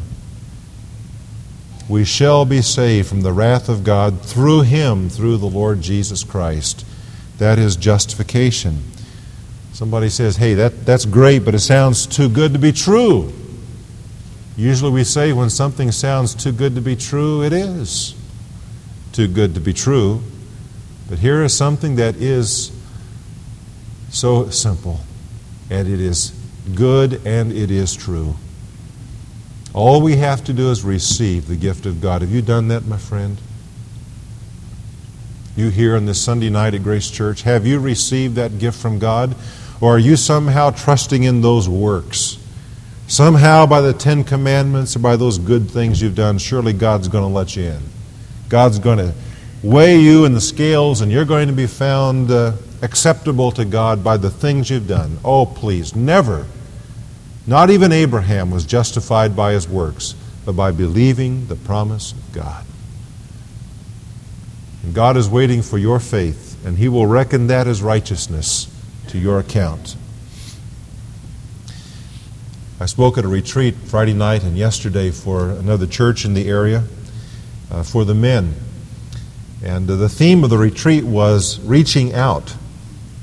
We 1.90 2.06
shall 2.06 2.46
be 2.46 2.62
saved 2.62 3.10
from 3.10 3.22
the 3.22 3.34
wrath 3.34 3.68
of 3.68 3.84
God 3.84 4.22
through 4.22 4.62
Him, 4.62 5.10
through 5.10 5.38
the 5.38 5.46
Lord 5.46 5.82
Jesus 5.82 6.24
Christ. 6.24 6.86
That 7.38 7.60
is 7.60 7.76
justification. 7.76 8.82
Somebody 9.74 10.10
says, 10.10 10.38
hey, 10.38 10.54
that, 10.54 10.86
that's 10.86 11.06
great, 11.06 11.44
but 11.44 11.54
it 11.54 11.60
sounds 11.60 12.08
too 12.08 12.30
good 12.30 12.54
to 12.54 12.60
be 12.60 12.72
true. 12.72 13.34
Usually 14.56 14.92
we 14.92 15.04
say 15.04 15.34
when 15.34 15.50
something 15.50 15.92
sounds 15.92 16.34
too 16.34 16.54
good 16.54 16.76
to 16.76 16.82
be 16.82 16.96
true, 16.96 17.44
it 17.44 17.52
is 17.52 18.16
too 19.12 19.28
good 19.28 19.54
to 19.56 19.60
be 19.60 19.74
true. 19.74 20.22
But 21.10 21.20
here 21.20 21.44
is 21.44 21.56
something 21.56 21.98
that 21.98 22.16
is 22.16 22.72
so 24.10 24.50
simple, 24.50 25.02
and 25.70 25.88
it 25.88 26.00
is 26.00 26.32
good 26.74 27.26
and 27.26 27.52
it 27.52 27.70
is 27.70 27.94
true. 27.96 28.36
All 29.74 30.02
we 30.02 30.16
have 30.16 30.42
to 30.46 30.54
do 30.54 30.72
is 30.72 30.86
receive 30.86 31.48
the 31.48 31.58
gift 31.58 31.86
of 31.86 32.00
God. 32.02 32.22
Have 32.22 32.32
you 32.32 32.42
done 32.42 32.70
that, 32.70 32.86
my 32.86 32.98
friend? 32.98 33.38
You 35.56 35.70
here 35.70 35.96
on 35.96 36.06
this 36.06 36.22
Sunday 36.22 36.50
night 36.50 36.74
at 36.74 36.84
Grace 36.84 37.10
Church, 37.10 37.44
have 37.44 37.66
you 37.66 37.80
received 37.80 38.36
that 38.36 38.60
gift 38.60 38.78
from 38.78 39.00
God? 39.00 39.36
Or 39.80 39.96
are 39.96 40.00
you 40.00 40.18
somehow 40.18 40.72
trusting 40.72 41.24
in 41.24 41.42
those 41.42 41.70
works? 41.70 42.38
Somehow, 43.08 43.66
by 43.66 43.80
the 43.80 43.94
Ten 43.94 44.26
Commandments 44.26 44.98
or 44.98 45.00
by 45.00 45.16
those 45.16 45.38
good 45.38 45.72
things 45.72 46.02
you've 46.02 46.16
done, 46.16 46.40
surely 46.40 46.74
God's 46.74 47.08
going 47.08 47.24
to 47.24 47.34
let 47.34 47.56
you 47.56 47.64
in. 47.64 47.82
God's 48.50 48.80
going 48.80 48.98
to 48.98 49.14
weigh 49.64 49.98
you 49.98 50.26
in 50.26 50.34
the 50.34 50.42
scales, 50.42 51.00
and 51.00 51.10
you're 51.10 51.24
going 51.24 51.48
to 51.48 51.54
be 51.54 51.68
found 51.68 52.32
uh, 52.32 52.54
acceptable 52.82 53.52
to 53.52 53.64
God 53.64 54.04
by 54.04 54.18
the 54.18 54.30
things 54.30 54.70
you've 54.70 54.88
done. 54.88 55.20
Oh, 55.24 55.46
please, 55.46 55.96
never. 55.96 56.46
Not 57.48 57.70
even 57.70 57.94
Abraham 57.94 58.52
was 58.52 58.66
justified 58.66 59.38
by 59.38 59.54
his 59.54 59.70
works, 59.70 60.16
but 60.46 60.54
by 60.54 60.72
believing 60.72 61.48
the 61.48 61.56
promise 61.56 62.12
of 62.12 62.34
God. 62.34 62.66
God 64.94 65.18
is 65.18 65.30
waiting 65.30 65.62
for 65.62 65.78
your 65.78 66.00
faith, 66.00 66.64
and 66.66 66.78
He 66.78 66.88
will 66.88 67.08
reckon 67.08 67.48
that 67.48 67.68
as 67.68 67.82
righteousness 67.82 68.70
to 69.08 69.18
your 69.18 69.40
account. 69.40 69.96
I 72.78 72.88
spoke 72.88 73.18
at 73.18 73.24
a 73.24 73.30
retreat 73.30 73.76
Friday 73.76 74.14
night 74.14 74.44
and 74.44 74.58
yesterday 74.58 75.10
for 75.10 75.50
another 75.50 75.88
church 75.88 76.26
in 76.26 76.34
the 76.34 76.50
area 76.50 76.84
uh, 77.72 77.84
for 77.84 78.04
the 78.04 78.14
men. 78.14 78.54
And 79.64 79.90
uh, 79.90 79.96
the 79.96 80.10
theme 80.10 80.44
of 80.44 80.50
the 80.50 80.58
retreat 80.58 81.06
was 81.06 81.60
reaching 81.62 82.14
out. 82.14 82.54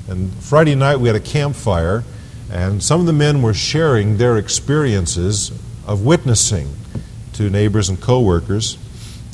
And 0.09 0.33
Friday 0.33 0.73
night 0.73 0.99
we 0.99 1.07
had 1.07 1.15
a 1.15 1.19
campfire, 1.19 2.03
and 2.51 2.83
some 2.83 2.99
of 2.99 3.05
the 3.05 3.13
men 3.13 3.41
were 3.41 3.53
sharing 3.53 4.17
their 4.17 4.37
experiences 4.37 5.51
of 5.85 6.03
witnessing 6.03 6.73
to 7.33 7.49
neighbors 7.49 7.89
and 7.89 8.01
coworkers. 8.01 8.77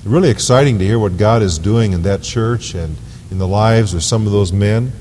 Really 0.05 0.29
exciting 0.29 0.79
to 0.79 0.85
hear 0.85 0.97
what 0.97 1.17
God 1.17 1.41
is 1.41 1.59
doing 1.59 1.93
in 1.93 2.03
that 2.03 2.23
church 2.23 2.73
and 2.73 2.95
in 3.31 3.37
the 3.37 3.47
lives 3.47 3.93
of 3.93 4.03
some 4.03 4.25
of 4.25 4.31
those 4.31 4.51
men. 4.51 4.91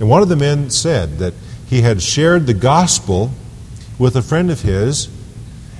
And 0.00 0.08
one 0.08 0.22
of 0.22 0.28
the 0.28 0.36
men 0.36 0.70
said 0.70 1.18
that 1.18 1.34
he 1.66 1.82
had 1.82 2.02
shared 2.02 2.46
the 2.46 2.54
gospel 2.54 3.30
with 3.98 4.16
a 4.16 4.22
friend 4.22 4.50
of 4.50 4.62
his, 4.62 5.08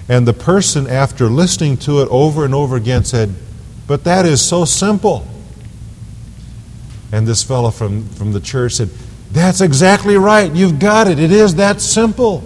and 0.09 0.26
the 0.26 0.32
person, 0.32 0.87
after 0.87 1.26
listening 1.26 1.76
to 1.78 2.02
it 2.02 2.09
over 2.11 2.44
and 2.44 2.54
over 2.54 2.76
again, 2.76 3.04
said, 3.04 3.35
But 3.87 4.04
that 4.04 4.26
is 4.26 4.40
so 4.40 4.64
simple. 4.64 5.26
And 7.11 7.26
this 7.26 7.42
fellow 7.42 7.71
from, 7.71 8.09
from 8.11 8.32
the 8.32 8.40
church 8.40 8.73
said, 8.75 8.90
that's 9.32 9.62
exactly 9.62 10.16
right. 10.16 10.52
You've 10.52 10.78
got 10.78 11.09
it. 11.09 11.18
It 11.18 11.32
is 11.32 11.54
that 11.54 11.80
simple. 11.80 12.44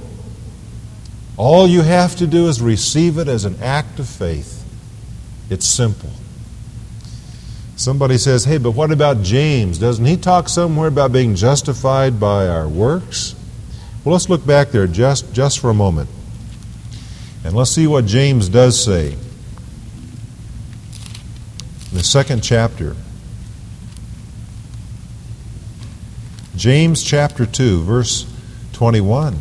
All 1.36 1.66
you 1.66 1.82
have 1.82 2.14
to 2.16 2.26
do 2.26 2.48
is 2.48 2.62
receive 2.62 3.18
it 3.18 3.26
as 3.26 3.44
an 3.44 3.60
act 3.60 3.98
of 3.98 4.08
faith. 4.08 4.64
It's 5.48 5.66
simple. 5.66 6.10
Somebody 7.76 8.18
says, 8.18 8.44
hey, 8.44 8.58
but 8.58 8.70
what 8.70 8.90
about 8.90 9.22
James? 9.22 9.78
Doesn't 9.78 10.06
he 10.06 10.16
talk 10.16 10.48
somewhere 10.48 10.88
about 10.88 11.12
being 11.12 11.34
justified 11.34 12.18
by 12.18 12.48
our 12.48 12.66
works? 12.66 13.34
Well, 14.02 14.12
let's 14.14 14.28
look 14.28 14.46
back 14.46 14.70
there 14.70 14.86
just, 14.86 15.32
just 15.34 15.58
for 15.58 15.68
a 15.68 15.74
moment. 15.74 16.08
And 17.44 17.54
let's 17.54 17.70
see 17.70 17.86
what 17.86 18.06
James 18.06 18.48
does 18.48 18.82
say. 18.82 19.12
In 19.12 19.18
the 21.92 22.02
second 22.02 22.42
chapter, 22.42 22.96
James 26.56 27.02
chapter 27.02 27.44
2, 27.44 27.82
verse 27.82 28.26
21. 28.72 29.38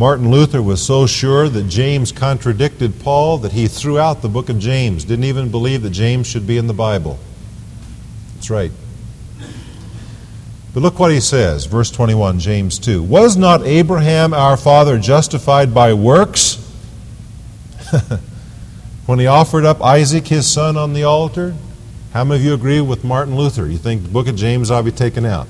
Martin 0.00 0.30
Luther 0.30 0.62
was 0.62 0.80
so 0.80 1.06
sure 1.06 1.50
that 1.50 1.64
James 1.64 2.10
contradicted 2.10 3.00
Paul 3.00 3.36
that 3.36 3.52
he 3.52 3.68
threw 3.68 3.98
out 3.98 4.22
the 4.22 4.30
book 4.30 4.48
of 4.48 4.58
James, 4.58 5.04
didn't 5.04 5.26
even 5.26 5.50
believe 5.50 5.82
that 5.82 5.90
James 5.90 6.26
should 6.26 6.46
be 6.46 6.56
in 6.56 6.66
the 6.66 6.72
Bible. 6.72 7.18
That's 8.34 8.48
right. 8.48 8.72
But 10.72 10.80
look 10.80 10.98
what 10.98 11.10
he 11.10 11.20
says, 11.20 11.66
verse 11.66 11.90
21, 11.90 12.38
James 12.38 12.78
2. 12.78 13.02
Was 13.02 13.36
not 13.36 13.66
Abraham 13.66 14.32
our 14.32 14.56
father 14.56 14.98
justified 14.98 15.74
by 15.74 15.92
works 15.92 16.54
when 19.04 19.18
he 19.18 19.26
offered 19.26 19.66
up 19.66 19.82
Isaac 19.82 20.28
his 20.28 20.50
son 20.50 20.78
on 20.78 20.94
the 20.94 21.04
altar? 21.04 21.54
How 22.14 22.24
many 22.24 22.40
of 22.40 22.46
you 22.46 22.54
agree 22.54 22.80
with 22.80 23.04
Martin 23.04 23.36
Luther? 23.36 23.66
You 23.66 23.76
think 23.76 24.04
the 24.04 24.08
book 24.08 24.28
of 24.28 24.36
James 24.36 24.70
ought 24.70 24.78
to 24.78 24.84
be 24.84 24.92
taken 24.92 25.26
out? 25.26 25.46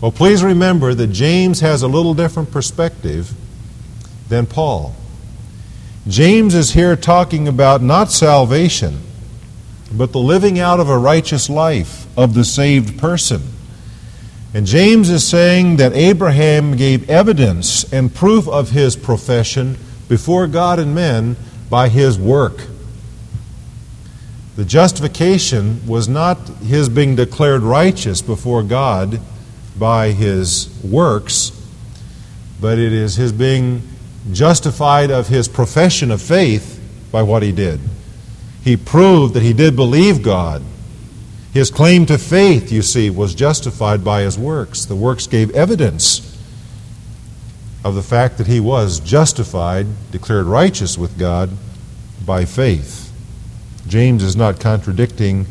Well, 0.00 0.10
please 0.10 0.42
remember 0.42 0.94
that 0.94 1.08
James 1.08 1.60
has 1.60 1.82
a 1.82 1.88
little 1.88 2.14
different 2.14 2.50
perspective 2.50 3.34
than 4.30 4.46
Paul. 4.46 4.94
James 6.08 6.54
is 6.54 6.70
here 6.70 6.96
talking 6.96 7.46
about 7.46 7.82
not 7.82 8.10
salvation, 8.10 9.00
but 9.92 10.12
the 10.12 10.18
living 10.18 10.58
out 10.58 10.80
of 10.80 10.88
a 10.88 10.96
righteous 10.96 11.50
life 11.50 12.06
of 12.16 12.32
the 12.32 12.44
saved 12.44 12.98
person. 12.98 13.42
And 14.54 14.66
James 14.66 15.10
is 15.10 15.26
saying 15.26 15.76
that 15.76 15.92
Abraham 15.92 16.76
gave 16.76 17.08
evidence 17.10 17.90
and 17.92 18.14
proof 18.14 18.48
of 18.48 18.70
his 18.70 18.96
profession 18.96 19.76
before 20.08 20.46
God 20.46 20.78
and 20.78 20.94
men 20.94 21.36
by 21.68 21.90
his 21.90 22.18
work. 22.18 22.66
The 24.56 24.64
justification 24.64 25.86
was 25.86 26.08
not 26.08 26.38
his 26.64 26.88
being 26.88 27.16
declared 27.16 27.62
righteous 27.62 28.22
before 28.22 28.62
God 28.62 29.20
by 29.78 30.10
his 30.10 30.68
works, 30.84 31.52
but 32.60 32.78
it 32.78 32.92
is 32.92 33.16
his 33.16 33.32
being 33.32 33.82
justified 34.32 35.10
of 35.10 35.28
his 35.28 35.48
profession 35.48 36.10
of 36.10 36.20
faith 36.20 36.78
by 37.10 37.22
what 37.22 37.42
he 37.42 37.52
did. 37.52 37.80
He 38.62 38.76
proved 38.76 39.34
that 39.34 39.42
he 39.42 39.52
did 39.52 39.74
believe 39.76 40.22
God. 40.22 40.62
His 41.52 41.70
claim 41.70 42.06
to 42.06 42.18
faith, 42.18 42.70
you 42.70 42.82
see, 42.82 43.10
was 43.10 43.34
justified 43.34 44.04
by 44.04 44.22
his 44.22 44.38
works. 44.38 44.84
The 44.84 44.94
works 44.94 45.26
gave 45.26 45.50
evidence 45.50 46.38
of 47.82 47.94
the 47.94 48.02
fact 48.02 48.38
that 48.38 48.46
he 48.46 48.60
was 48.60 49.00
justified, 49.00 49.86
declared 50.12 50.46
righteous 50.46 50.98
with 50.98 51.18
God 51.18 51.50
by 52.24 52.44
faith. 52.44 53.10
James 53.86 54.22
is 54.22 54.36
not 54.36 54.60
contradicting 54.60 55.46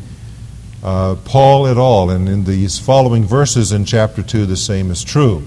uh, 0.82 1.16
Paul 1.24 1.66
at 1.66 1.76
all, 1.76 2.10
and 2.10 2.28
in 2.28 2.44
these 2.44 2.78
following 2.78 3.24
verses 3.24 3.72
in 3.72 3.84
chapter 3.84 4.22
2, 4.22 4.46
the 4.46 4.56
same 4.56 4.90
is 4.90 5.04
true. 5.04 5.42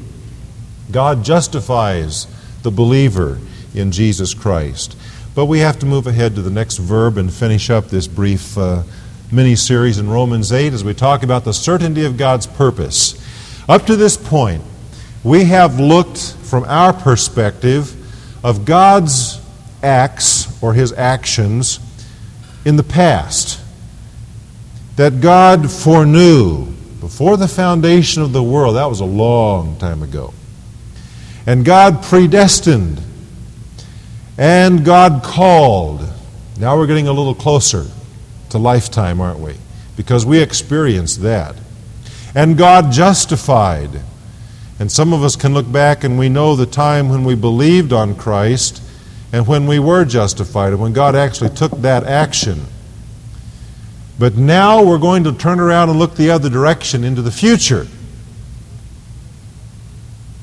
God 0.91 1.23
justifies 1.23 2.27
the 2.61 2.71
believer 2.71 3.39
in 3.73 3.91
Jesus 3.91 4.33
Christ. 4.33 4.95
But 5.35 5.47
we 5.47 5.59
have 5.59 5.79
to 5.79 5.85
move 5.85 6.05
ahead 6.05 6.35
to 6.35 6.41
the 6.41 6.51
next 6.51 6.77
verb 6.77 7.17
and 7.17 7.33
finish 7.33 7.69
up 7.69 7.87
this 7.87 8.07
brief 8.07 8.55
uh, 8.57 8.83
mini 9.31 9.55
series 9.55 9.97
in 9.97 10.09
Romans 10.09 10.51
8 10.51 10.73
as 10.73 10.83
we 10.83 10.93
talk 10.93 11.23
about 11.23 11.43
the 11.43 11.53
certainty 11.53 12.05
of 12.05 12.17
God's 12.17 12.45
purpose. 12.45 13.19
Up 13.67 13.87
to 13.87 13.95
this 13.95 14.15
point, 14.15 14.61
we 15.23 15.45
have 15.45 15.79
looked 15.79 16.19
from 16.43 16.65
our 16.65 16.93
perspective 16.93 17.95
of 18.45 18.65
God's 18.65 19.41
acts 19.81 20.61
or 20.61 20.73
his 20.73 20.93
actions 20.93 21.79
in 22.65 22.75
the 22.75 22.83
past. 22.83 23.59
That 24.95 25.21
God 25.21 25.71
foreknew 25.71 26.65
before 27.00 27.35
the 27.35 27.47
foundation 27.47 28.21
of 28.21 28.31
the 28.31 28.41
world, 28.41 28.75
that 28.75 28.85
was 28.85 29.00
a 29.00 29.05
long 29.05 29.75
time 29.77 30.01
ago. 30.03 30.33
And 31.45 31.65
God 31.65 32.01
predestined 32.01 33.01
and 34.38 34.85
God 34.85 35.23
called. 35.23 36.09
Now 36.57 36.77
we're 36.77 36.88
getting 36.88 37.07
a 37.07 37.12
little 37.12 37.35
closer 37.35 37.85
to 38.50 38.57
lifetime, 38.57 39.19
aren't 39.19 39.39
we? 39.39 39.55
Because 39.97 40.25
we 40.25 40.39
experienced 40.39 41.21
that. 41.23 41.55
And 42.35 42.57
God 42.57 42.91
justified. 42.91 44.01
And 44.79 44.91
some 44.91 45.13
of 45.13 45.23
us 45.23 45.35
can 45.35 45.53
look 45.53 45.71
back 45.71 46.03
and 46.03 46.17
we 46.17 46.29
know 46.29 46.55
the 46.55 46.65
time 46.65 47.09
when 47.09 47.23
we 47.23 47.35
believed 47.35 47.93
on 47.93 48.15
Christ 48.15 48.81
and 49.31 49.47
when 49.47 49.67
we 49.67 49.79
were 49.79 50.05
justified 50.05 50.73
and 50.73 50.81
when 50.81 50.93
God 50.93 51.15
actually 51.15 51.50
took 51.50 51.71
that 51.81 52.05
action. 52.05 52.62
But 54.20 54.36
now 54.36 54.84
we're 54.84 55.00
going 55.00 55.24
to 55.24 55.34
turn 55.34 55.60
around 55.60 55.89
and 55.89 56.00
look 56.00 56.15
the 56.15 56.29
other 56.29 56.50
direction 56.50 57.03
into 57.03 57.22
the 57.22 57.32
future. 57.32 57.88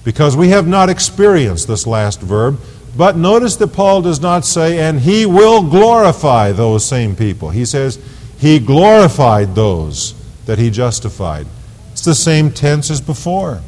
Because 0.05 0.37
we 0.37 0.49
have 0.49 0.67
not 0.67 0.89
experienced 0.89 1.69
this 1.69 1.87
last 1.87 2.21
verb, 2.21 2.59
but 2.97 3.17
notice 3.17 3.57
that 3.57 3.69
Paul 3.69 4.03
does 4.03 4.21
not 4.21 4.45
say, 4.45 4.81
and 4.81 5.01
he 5.01 5.25
will 5.25 5.63
glorify 5.63 6.53
those 6.53 6.85
same 6.85 7.15
people. 7.15 7.51
He 7.51 7.65
says, 7.65 7.99
he 8.39 8.59
glorified 8.59 9.55
those 9.55 10.15
that 10.47 10.59
he 10.59 10.71
justified. 10.71 11.47
It's 11.93 12.05
the 12.05 12.15
same 12.15 12.51
tense 12.51 12.91
as 12.91 13.01
before. 13.01 13.61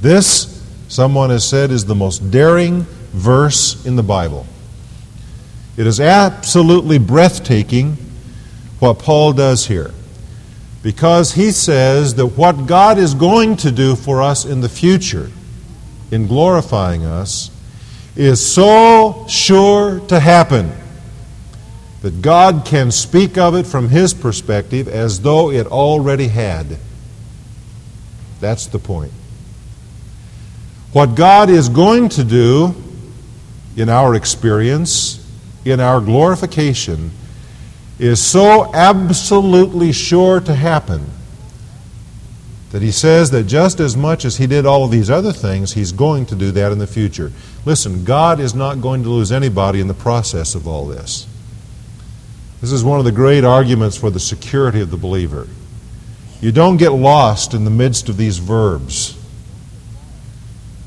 This, 0.00 0.62
someone 0.88 1.30
has 1.30 1.48
said, 1.48 1.70
is 1.70 1.84
the 1.84 1.94
most 1.94 2.30
daring 2.30 2.82
verse 3.12 3.84
in 3.86 3.94
the 3.96 4.02
Bible. 4.02 4.46
It 5.76 5.86
is 5.86 6.00
absolutely 6.00 6.98
breathtaking 6.98 7.96
what 8.80 8.98
Paul 8.98 9.32
does 9.32 9.66
here. 9.66 9.92
Because 10.82 11.32
he 11.32 11.50
says 11.50 12.14
that 12.16 12.26
what 12.26 12.66
God 12.66 12.98
is 12.98 13.14
going 13.14 13.56
to 13.58 13.72
do 13.72 13.96
for 13.96 14.20
us 14.20 14.44
in 14.44 14.60
the 14.60 14.68
future 14.68 15.30
in 16.10 16.26
glorifying 16.26 17.04
us 17.04 17.50
is 18.16 18.44
so 18.44 19.24
sure 19.28 20.00
to 20.08 20.20
happen 20.20 20.72
that 22.02 22.20
God 22.20 22.64
can 22.66 22.90
speak 22.90 23.38
of 23.38 23.54
it 23.54 23.66
from 23.66 23.88
his 23.88 24.12
perspective 24.12 24.88
as 24.88 25.22
though 25.22 25.50
it 25.50 25.66
already 25.66 26.28
had. 26.28 26.78
That's 28.40 28.66
the 28.66 28.78
point. 28.78 29.12
What 30.92 31.14
God 31.14 31.48
is 31.48 31.68
going 31.68 32.10
to 32.10 32.22
do 32.22 32.74
in 33.76 33.88
our 33.88 34.14
experience, 34.14 35.18
in 35.64 35.80
our 35.80 36.00
glorification, 36.00 37.10
is 37.98 38.22
so 38.22 38.72
absolutely 38.74 39.92
sure 39.92 40.40
to 40.40 40.54
happen 40.54 41.06
that 42.70 42.82
he 42.82 42.90
says 42.90 43.30
that 43.30 43.44
just 43.44 43.78
as 43.78 43.96
much 43.96 44.24
as 44.24 44.36
he 44.36 44.48
did 44.48 44.66
all 44.66 44.84
of 44.84 44.90
these 44.90 45.08
other 45.08 45.32
things, 45.32 45.74
he's 45.74 45.92
going 45.92 46.26
to 46.26 46.34
do 46.34 46.50
that 46.50 46.72
in 46.72 46.78
the 46.78 46.88
future. 46.88 47.30
Listen, 47.64 48.02
God 48.04 48.40
is 48.40 48.52
not 48.52 48.80
going 48.80 49.04
to 49.04 49.08
lose 49.08 49.30
anybody 49.30 49.80
in 49.80 49.86
the 49.86 49.94
process 49.94 50.56
of 50.56 50.66
all 50.66 50.84
this. 50.86 51.28
This 52.60 52.72
is 52.72 52.82
one 52.82 52.98
of 52.98 53.04
the 53.04 53.12
great 53.12 53.44
arguments 53.44 53.96
for 53.96 54.10
the 54.10 54.18
security 54.18 54.80
of 54.80 54.90
the 54.90 54.96
believer. 54.96 55.46
You 56.40 56.50
don't 56.50 56.76
get 56.76 56.90
lost 56.90 57.54
in 57.54 57.64
the 57.64 57.70
midst 57.70 58.08
of 58.08 58.16
these 58.16 58.38
verbs. 58.38 59.16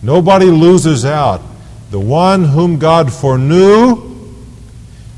Nobody 0.03 0.47
loses 0.47 1.05
out. 1.05 1.41
The 1.91 1.99
one 1.99 2.43
whom 2.43 2.79
God 2.79 3.13
foreknew 3.13 4.16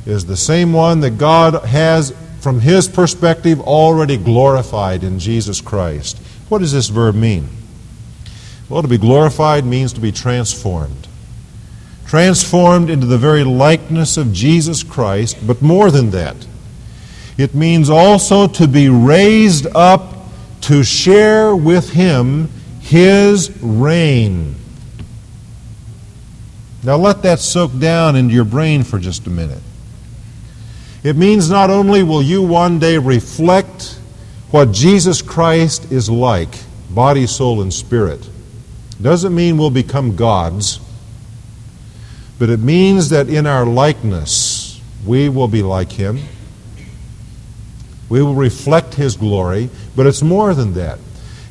is 0.10 0.26
the 0.26 0.38
same 0.38 0.74
one 0.74 1.00
that 1.02 1.17
God 1.17 1.63
has, 1.65 2.13
from 2.39 2.60
his 2.60 2.88
perspective, 2.88 3.62
already 3.62 4.17
glorified 4.17 5.04
in 5.04 5.19
Jesus 5.19 5.62
Christ. 5.62 6.17
What 6.50 6.60
does 6.60 6.74
this 6.74 6.89
verb 6.89 7.15
mean? 7.15 7.48
Well, 8.67 8.82
to 8.82 8.88
be 8.88 8.98
glorified 8.98 9.65
means 9.65 9.93
to 9.93 10.02
be 10.02 10.12
transformed. 10.12 11.08
Transformed 12.06 12.89
into 12.89 13.06
the 13.06 13.17
very 13.17 13.43
likeness 13.43 14.17
of 14.17 14.34
Jesus 14.34 14.84
Christ, 14.84 15.38
but 15.45 15.62
more 15.62 15.91
than 15.91 16.10
that, 16.12 16.36
it 17.38 17.54
means 17.54 17.89
also 17.89 18.48
to 18.48 18.67
be 18.67 18.89
raised 18.89 19.67
up 19.76 20.15
to 20.62 20.84
share 20.84 21.56
with 21.56 21.91
Him 21.91 22.50
His 22.82 23.52
reign. 23.62 24.56
Now 26.84 26.95
let 26.95 27.22
that 27.24 27.39
soak 27.39 27.78
down 27.78 28.15
into 28.15 28.34
your 28.34 28.45
brain 28.45 28.84
for 28.84 29.00
just 29.00 29.28
a 29.28 29.30
minute. 29.30 29.62
It 31.03 31.15
means 31.15 31.49
not 31.49 31.69
only 31.69 32.03
will 32.03 32.21
you 32.21 32.41
one 32.41 32.79
day 32.79 32.97
reflect 32.97 33.99
what 34.51 34.71
Jesus 34.71 35.21
Christ 35.21 35.91
is 35.91 36.09
like, 36.09 36.49
body, 36.89 37.25
soul, 37.25 37.62
and 37.62 37.73
spirit, 37.73 38.27
doesn't 39.01 39.33
mean 39.33 39.57
we'll 39.57 39.69
become 39.69 40.15
gods, 40.15 40.79
but 42.38 42.49
it 42.49 42.59
means 42.59 43.09
that 43.09 43.29
in 43.29 43.47
our 43.47 43.65
likeness, 43.65 44.81
we 45.05 45.29
will 45.29 45.47
be 45.47 45.62
like 45.62 45.91
Him. 45.91 46.19
We 48.09 48.21
will 48.21 48.35
reflect 48.35 48.95
His 48.95 49.15
glory, 49.15 49.69
but 49.95 50.05
it's 50.05 50.21
more 50.21 50.53
than 50.53 50.73
that. 50.73 50.99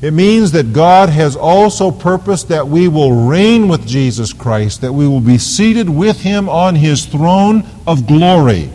It 0.03 0.13
means 0.13 0.53
that 0.53 0.73
God 0.73 1.09
has 1.09 1.37
also 1.37 1.91
purposed 1.91 2.49
that 2.49 2.69
we 2.69 2.87
will 2.87 3.27
reign 3.29 3.67
with 3.69 3.87
Jesus 3.87 4.33
Christ, 4.33 4.83
that 4.83 4.93
we 4.93 5.09
will 5.09 5.21
be 5.21 5.39
seated 5.39 5.89
with 5.89 6.21
Him 6.21 6.49
on 6.49 6.75
His 6.75 7.07
throne 7.07 7.67
of 7.87 8.07
glory. 8.07 8.71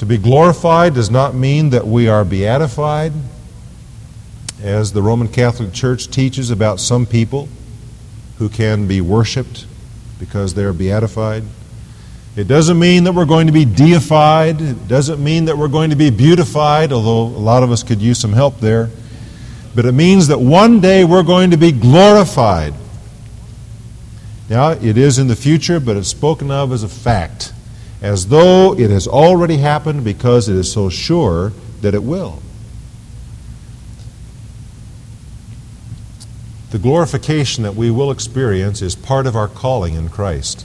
To 0.00 0.06
be 0.06 0.16
glorified 0.16 0.94
does 0.94 1.10
not 1.10 1.34
mean 1.34 1.70
that 1.70 1.86
we 1.86 2.08
are 2.08 2.24
beatified, 2.24 3.12
as 4.62 4.94
the 4.94 5.02
Roman 5.02 5.28
Catholic 5.28 5.74
Church 5.74 6.08
teaches 6.08 6.50
about 6.50 6.80
some 6.80 7.04
people 7.04 7.50
who 8.38 8.48
can 8.48 8.86
be 8.86 9.02
worshiped 9.02 9.66
because 10.18 10.54
they're 10.54 10.72
beatified. 10.72 11.44
It 12.34 12.48
doesn't 12.48 12.78
mean 12.78 13.04
that 13.04 13.12
we're 13.12 13.26
going 13.26 13.48
to 13.48 13.52
be 13.52 13.66
deified. 13.66 14.62
It 14.62 14.88
doesn't 14.88 15.22
mean 15.22 15.44
that 15.44 15.58
we're 15.58 15.68
going 15.68 15.90
to 15.90 15.96
be 15.96 16.08
beautified, 16.08 16.94
although 16.94 17.24
a 17.24 17.38
lot 17.38 17.62
of 17.62 17.70
us 17.70 17.82
could 17.82 18.00
use 18.00 18.18
some 18.18 18.32
help 18.32 18.58
there. 18.58 18.88
But 19.74 19.84
it 19.84 19.92
means 19.92 20.28
that 20.28 20.40
one 20.40 20.80
day 20.80 21.04
we're 21.04 21.22
going 21.22 21.50
to 21.50 21.58
be 21.58 21.72
glorified. 21.72 22.72
Now, 24.48 24.70
it 24.70 24.96
is 24.96 25.18
in 25.18 25.26
the 25.26 25.36
future, 25.36 25.78
but 25.78 25.98
it's 25.98 26.08
spoken 26.08 26.50
of 26.50 26.72
as 26.72 26.84
a 26.84 26.88
fact 26.88 27.52
as 28.00 28.28
though 28.28 28.74
it 28.78 28.90
has 28.90 29.06
already 29.06 29.58
happened 29.58 30.04
because 30.04 30.48
it 30.48 30.56
is 30.56 30.72
so 30.72 30.88
sure 30.88 31.52
that 31.82 31.94
it 31.94 32.02
will. 32.02 32.42
The 36.70 36.78
glorification 36.78 37.64
that 37.64 37.74
we 37.74 37.90
will 37.90 38.10
experience 38.10 38.80
is 38.80 38.94
part 38.94 39.26
of 39.26 39.34
our 39.34 39.48
calling 39.48 39.94
in 39.94 40.08
Christ. 40.08 40.64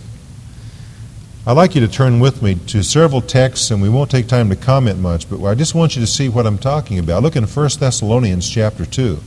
I'd 1.47 1.53
like 1.53 1.75
you 1.75 1.81
to 1.81 1.87
turn 1.87 2.19
with 2.19 2.41
me 2.41 2.55
to 2.55 2.83
several 2.83 3.21
texts, 3.21 3.69
and 3.69 3.81
we 3.81 3.89
won't 3.89 4.09
take 4.09 4.27
time 4.27 4.49
to 4.49 4.55
comment 4.55 4.99
much, 4.99 5.29
but 5.29 5.43
I 5.43 5.55
just 5.55 5.75
want 5.75 5.95
you 5.95 6.01
to 6.01 6.07
see 6.07 6.29
what 6.29 6.47
I'm 6.47 6.57
talking 6.57 6.97
about. 6.99 7.21
Look 7.21 7.35
in 7.35 7.43
1 7.43 7.69
Thessalonians 7.79 8.49
chapter 8.49 8.85
2. 8.85 9.19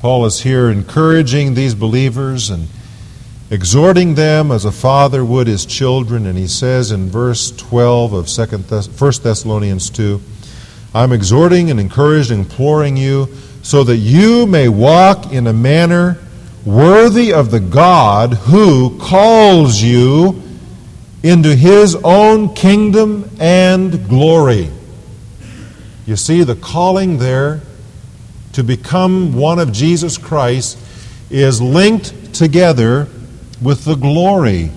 Paul 0.00 0.24
is 0.24 0.40
here 0.40 0.70
encouraging 0.70 1.54
these 1.54 1.74
believers 1.74 2.50
and 2.50 2.68
exhorting 3.50 4.14
them 4.14 4.52
as 4.52 4.64
a 4.64 4.72
father 4.72 5.24
would 5.24 5.46
his 5.46 5.66
children, 5.66 6.26
and 6.26 6.38
he 6.38 6.46
says 6.46 6.92
in 6.92 7.10
verse 7.10 7.50
12 7.50 8.12
of 8.12 8.28
2 8.28 8.64
Thess- 8.64 8.86
1 8.86 9.22
Thessalonians 9.22 9.90
2 9.90 10.20
I'm 10.92 11.12
exhorting 11.12 11.70
and 11.70 11.78
encouraging, 11.78 12.40
imploring 12.40 12.96
you, 12.96 13.28
so 13.62 13.84
that 13.84 13.98
you 13.98 14.46
may 14.46 14.68
walk 14.68 15.32
in 15.32 15.46
a 15.46 15.52
manner 15.52 16.18
worthy 16.64 17.32
of 17.32 17.50
the 17.50 17.60
God 17.60 18.34
who 18.34 18.98
calls 18.98 19.80
you 19.80 20.42
into 21.22 21.54
his 21.54 21.94
own 21.96 22.54
kingdom 22.54 23.30
and 23.38 24.08
glory. 24.08 24.68
You 26.06 26.16
see, 26.16 26.42
the 26.42 26.56
calling 26.56 27.18
there 27.18 27.60
to 28.54 28.64
become 28.64 29.34
one 29.34 29.58
of 29.58 29.70
Jesus 29.70 30.18
Christ 30.18 30.76
is 31.30 31.62
linked 31.62 32.34
together 32.34 33.06
with 33.60 33.84
the 33.84 33.94
glory. 33.94 34.70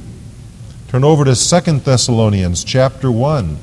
Turn 0.90 1.04
over 1.04 1.24
to 1.26 1.36
Second 1.36 1.82
Thessalonians 1.82 2.64
chapter 2.64 3.12
1. 3.12 3.58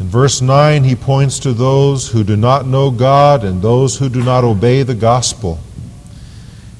In 0.00 0.08
verse 0.08 0.40
9, 0.40 0.84
he 0.84 0.94
points 0.94 1.38
to 1.40 1.52
those 1.52 2.08
who 2.08 2.24
do 2.24 2.36
not 2.36 2.66
know 2.66 2.90
God 2.90 3.44
and 3.44 3.60
those 3.60 3.98
who 3.98 4.08
do 4.08 4.22
not 4.22 4.44
obey 4.44 4.82
the 4.82 4.94
gospel. 4.94 5.60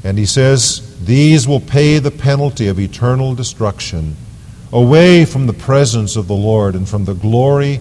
And 0.02 0.18
he 0.18 0.26
says, 0.26 1.04
These 1.04 1.46
will 1.46 1.60
pay 1.60 1.98
the 1.98 2.10
penalty 2.10 2.68
of 2.68 2.80
eternal 2.80 3.34
destruction, 3.34 4.16
away 4.72 5.24
from 5.24 5.46
the 5.46 5.52
presence 5.52 6.16
of 6.16 6.26
the 6.26 6.34
Lord 6.34 6.74
and 6.74 6.88
from 6.88 7.04
the 7.04 7.14
glory 7.14 7.80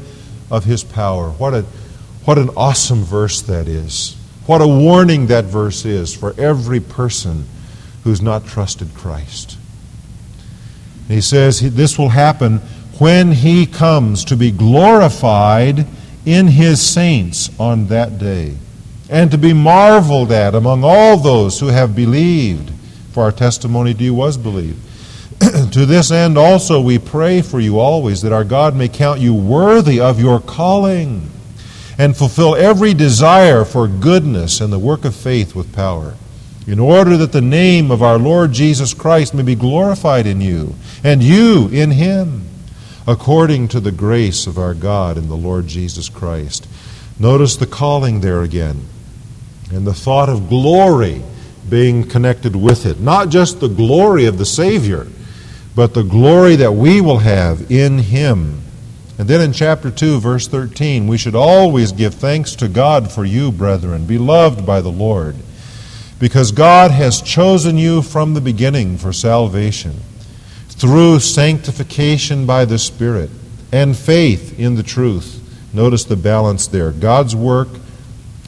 of 0.49 0.65
his 0.65 0.83
power. 0.83 1.29
What, 1.31 1.53
a, 1.53 1.61
what 2.25 2.37
an 2.37 2.49
awesome 2.49 3.03
verse 3.03 3.41
that 3.43 3.67
is. 3.67 4.20
What 4.45 4.61
a 4.61 4.67
warning 4.67 5.27
that 5.27 5.45
verse 5.45 5.85
is 5.85 6.15
for 6.15 6.33
every 6.39 6.79
person 6.79 7.45
who's 8.03 8.21
not 8.21 8.45
trusted 8.47 8.93
Christ. 8.95 9.57
And 11.07 11.15
he 11.15 11.21
says 11.21 11.75
this 11.75 11.97
will 11.97 12.09
happen 12.09 12.59
when 12.97 13.31
he 13.31 13.65
comes 13.65 14.25
to 14.25 14.35
be 14.35 14.51
glorified 14.51 15.85
in 16.25 16.47
his 16.47 16.81
saints 16.81 17.49
on 17.59 17.87
that 17.87 18.19
day, 18.19 18.55
and 19.09 19.31
to 19.31 19.37
be 19.37 19.53
marveled 19.53 20.31
at 20.31 20.53
among 20.53 20.83
all 20.83 21.17
those 21.17 21.59
who 21.59 21.67
have 21.67 21.95
believed. 21.95 22.71
For 23.11 23.23
our 23.23 23.31
testimony 23.31 23.93
to 23.93 24.03
you 24.03 24.13
was 24.13 24.37
believed. 24.37 24.79
to 25.71 25.85
this 25.85 26.11
end 26.11 26.37
also 26.37 26.79
we 26.79 26.99
pray 26.99 27.41
for 27.41 27.59
you 27.59 27.79
always, 27.79 28.21
that 28.21 28.31
our 28.31 28.43
God 28.43 28.75
may 28.75 28.87
count 28.87 29.19
you 29.19 29.33
worthy 29.33 29.99
of 29.99 30.19
your 30.19 30.39
calling, 30.39 31.29
and 32.01 32.17
fulfill 32.17 32.55
every 32.55 32.95
desire 32.95 33.63
for 33.63 33.87
goodness 33.87 34.59
and 34.59 34.73
the 34.73 34.79
work 34.79 35.05
of 35.05 35.15
faith 35.15 35.53
with 35.53 35.71
power 35.71 36.15
in 36.65 36.79
order 36.79 37.15
that 37.15 37.31
the 37.31 37.41
name 37.41 37.91
of 37.91 38.01
our 38.01 38.17
Lord 38.17 38.53
Jesus 38.53 38.91
Christ 38.91 39.35
may 39.35 39.43
be 39.43 39.53
glorified 39.53 40.25
in 40.25 40.41
you, 40.41 40.73
and 41.03 41.21
you 41.21 41.69
in 41.71 41.91
him 41.91 42.47
according 43.05 43.67
to 43.67 43.79
the 43.79 43.91
grace 43.91 44.47
of 44.47 44.57
our 44.57 44.73
God 44.73 45.15
and 45.15 45.29
the 45.29 45.35
Lord 45.35 45.67
Jesus 45.67 46.09
Christ. 46.09 46.67
Notice 47.19 47.55
the 47.55 47.67
calling 47.67 48.21
there 48.21 48.41
again, 48.41 48.83
and 49.71 49.85
the 49.85 49.93
thought 49.93 50.27
of 50.27 50.49
glory 50.49 51.21
being 51.69 52.09
connected 52.09 52.55
with 52.55 52.87
it. 52.87 52.99
Not 52.99 53.29
just 53.29 53.59
the 53.59 53.69
glory 53.69 54.25
of 54.25 54.39
the 54.39 54.45
Savior, 54.47 55.05
but 55.75 55.93
the 55.93 56.03
glory 56.03 56.55
that 56.55 56.71
we 56.71 56.99
will 56.99 57.19
have 57.19 57.69
in 57.69 57.99
Him. 57.99 58.63
And 59.21 59.29
then 59.29 59.41
in 59.41 59.53
chapter 59.53 59.91
2, 59.91 60.19
verse 60.19 60.47
13, 60.47 61.05
we 61.05 61.15
should 61.15 61.35
always 61.35 61.91
give 61.91 62.15
thanks 62.15 62.55
to 62.55 62.67
God 62.67 63.11
for 63.11 63.23
you, 63.23 63.51
brethren, 63.51 64.07
beloved 64.07 64.65
by 64.65 64.81
the 64.81 64.89
Lord, 64.89 65.35
because 66.17 66.51
God 66.51 66.89
has 66.89 67.21
chosen 67.21 67.77
you 67.77 68.01
from 68.01 68.33
the 68.33 68.41
beginning 68.41 68.97
for 68.97 69.13
salvation 69.13 69.99
through 70.69 71.19
sanctification 71.19 72.47
by 72.47 72.65
the 72.65 72.79
Spirit 72.79 73.29
and 73.71 73.95
faith 73.95 74.59
in 74.59 74.73
the 74.73 74.81
truth. 74.81 75.37
Notice 75.71 76.03
the 76.03 76.15
balance 76.15 76.65
there 76.65 76.91
God's 76.91 77.35
work 77.35 77.67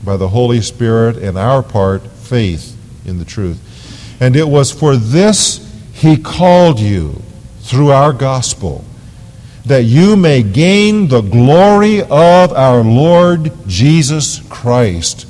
by 0.04 0.18
the 0.18 0.30
Holy 0.30 0.60
Spirit, 0.60 1.18
and 1.18 1.38
our 1.38 1.62
part, 1.62 2.02
faith 2.08 2.76
in 3.06 3.20
the 3.20 3.26
truth. 3.26 4.18
And 4.20 4.36
it 4.36 4.48
was 4.48 4.72
for 4.72 4.96
this 4.96 5.72
He 5.94 6.18
called 6.18 6.80
you 6.80 7.22
through 7.60 7.92
our 7.92 8.12
gospel, 8.12 8.84
that 9.66 9.84
you 9.84 10.18
may 10.18 10.44
gain 10.44 11.08
the 11.08 11.22
glory 11.22 12.02
of 12.02 12.52
our 12.52 12.84
Lord 12.84 13.52
Jesus 13.68 14.40
Christ. 14.50 15.26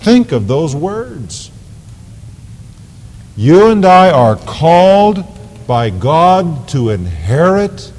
Think 0.00 0.30
of 0.30 0.46
those 0.46 0.74
words. 0.74 1.50
You 3.36 3.70
and 3.70 3.84
I 3.84 4.10
are 4.10 4.36
called 4.36 5.24
by 5.66 5.90
God 5.90 6.68
to 6.68 6.90
inherit 6.90 7.92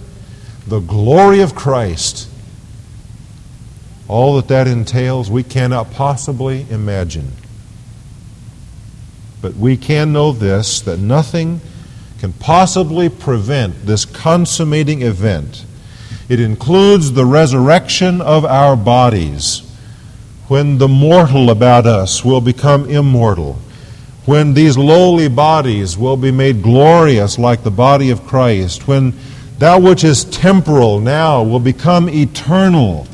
the 0.65 0.79
glory 0.79 1.41
of 1.41 1.53
Christ. 1.53 2.29
All 4.07 4.37
that 4.37 4.47
that 4.47 4.67
entails, 4.67 5.29
we 5.29 5.43
cannot 5.43 5.91
possibly 5.91 6.65
imagine. 6.69 7.33
But 9.41 9.55
we 9.55 9.77
can 9.77 10.13
know 10.13 10.31
this 10.31 10.81
that 10.81 10.97
nothing 10.97 11.59
can 12.19 12.33
possibly 12.33 13.09
prevent 13.09 13.85
this 13.85 14.05
consummating 14.05 15.01
event. 15.01 15.65
It 16.29 16.39
includes 16.39 17.13
the 17.13 17.25
resurrection 17.25 18.21
of 18.21 18.43
our 18.45 18.75
bodies, 18.75 19.61
when 20.47 20.77
the 20.77 20.87
mortal 20.87 21.49
about 21.49 21.85
us 21.85 22.23
will 22.23 22.41
become 22.41 22.89
immortal 22.89 23.59
when 24.27 24.53
these 24.53 24.77
lowly 24.77 25.29
bodies 25.29 25.97
will 25.97 26.17
be 26.17 26.31
made 26.31 26.61
glorious 26.61 27.39
like 27.39 27.63
the 27.63 27.71
body 27.71 28.09
of 28.09 28.27
Christ, 28.27 28.85
when 28.85 29.13
that 29.57 29.81
which 29.81 30.03
is 30.03 30.25
temporal 30.25 30.99
now 30.99 31.41
will 31.41 31.61
become 31.61 32.09
eternal. 32.09 33.07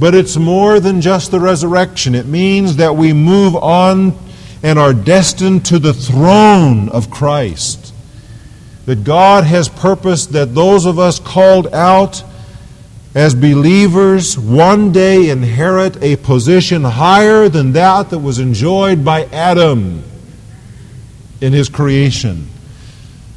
But 0.00 0.16
it's 0.16 0.36
more 0.36 0.80
than 0.80 1.00
just 1.00 1.30
the 1.30 1.38
resurrection. 1.38 2.16
It 2.16 2.26
means 2.26 2.74
that 2.76 2.96
we 2.96 3.12
move 3.12 3.54
on 3.54 4.18
and 4.64 4.80
are 4.80 4.92
destined 4.92 5.64
to 5.66 5.78
the 5.78 5.94
throne 5.94 6.88
of 6.88 7.08
Christ. 7.08 7.79
That 8.86 9.04
God 9.04 9.44
has 9.44 9.68
purposed 9.68 10.32
that 10.32 10.54
those 10.54 10.86
of 10.86 10.98
us 10.98 11.18
called 11.18 11.68
out 11.72 12.24
as 13.14 13.34
believers 13.34 14.38
one 14.38 14.92
day 14.92 15.30
inherit 15.30 16.00
a 16.02 16.16
position 16.16 16.84
higher 16.84 17.48
than 17.48 17.72
that 17.72 18.10
that 18.10 18.18
was 18.18 18.38
enjoyed 18.38 19.04
by 19.04 19.24
Adam 19.26 20.04
in 21.40 21.52
his 21.52 21.68
creation. 21.68 22.46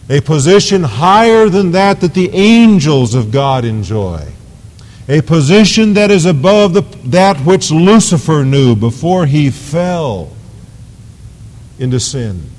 A 0.10 0.21
position 0.21 0.84
higher 0.84 1.49
than 1.49 1.71
that 1.71 2.01
that 2.01 2.13
the 2.13 2.29
angels 2.32 3.15
of 3.15 3.32
God 3.32 3.65
enjoy. 3.65 4.27
A 5.10 5.21
position 5.21 5.93
that 5.93 6.12
is 6.12 6.25
above 6.25 6.73
the, 6.73 6.82
that 7.10 7.38
which 7.39 7.71
Lucifer 7.71 8.45
knew 8.45 8.75
before 8.75 9.25
he 9.25 9.49
fell 9.49 10.32
into 11.79 11.99
sin. 11.99 12.49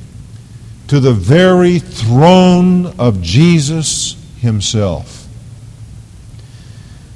To 0.88 1.01
the 1.01 1.12
very 1.12 1.79
throne 1.79 2.87
of 2.99 3.23
Jesus 3.23 4.16
himself. 4.40 5.27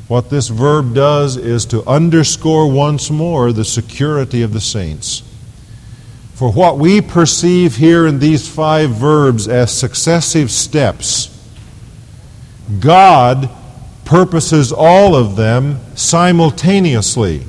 What 0.09 0.31
this 0.31 0.48
verb 0.48 0.94
does 0.94 1.37
is 1.37 1.66
to 1.66 1.87
underscore 1.87 2.72
once 2.72 3.11
more 3.11 3.52
the 3.52 3.64
security 3.64 4.40
of 4.40 4.54
the 4.54 4.61
saints. 4.61 5.22
For 6.33 6.50
what 6.50 6.78
we 6.78 7.00
perceive 7.02 7.76
here 7.76 8.07
in 8.07 8.20
these 8.20 8.48
five 8.48 8.90
verbs 8.90 9.48
as 9.48 9.76
successive 9.76 10.50
steps, 10.50 11.37
God 12.81 13.50
purposes 14.04 14.72
all 14.72 15.14
of 15.14 15.37
them 15.37 15.81
simultaneously, 15.94 17.44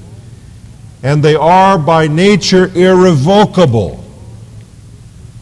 and 1.02 1.24
they 1.24 1.36
are 1.36 1.78
by 1.78 2.08
nature 2.08 2.68
irrevocable. 2.76 4.04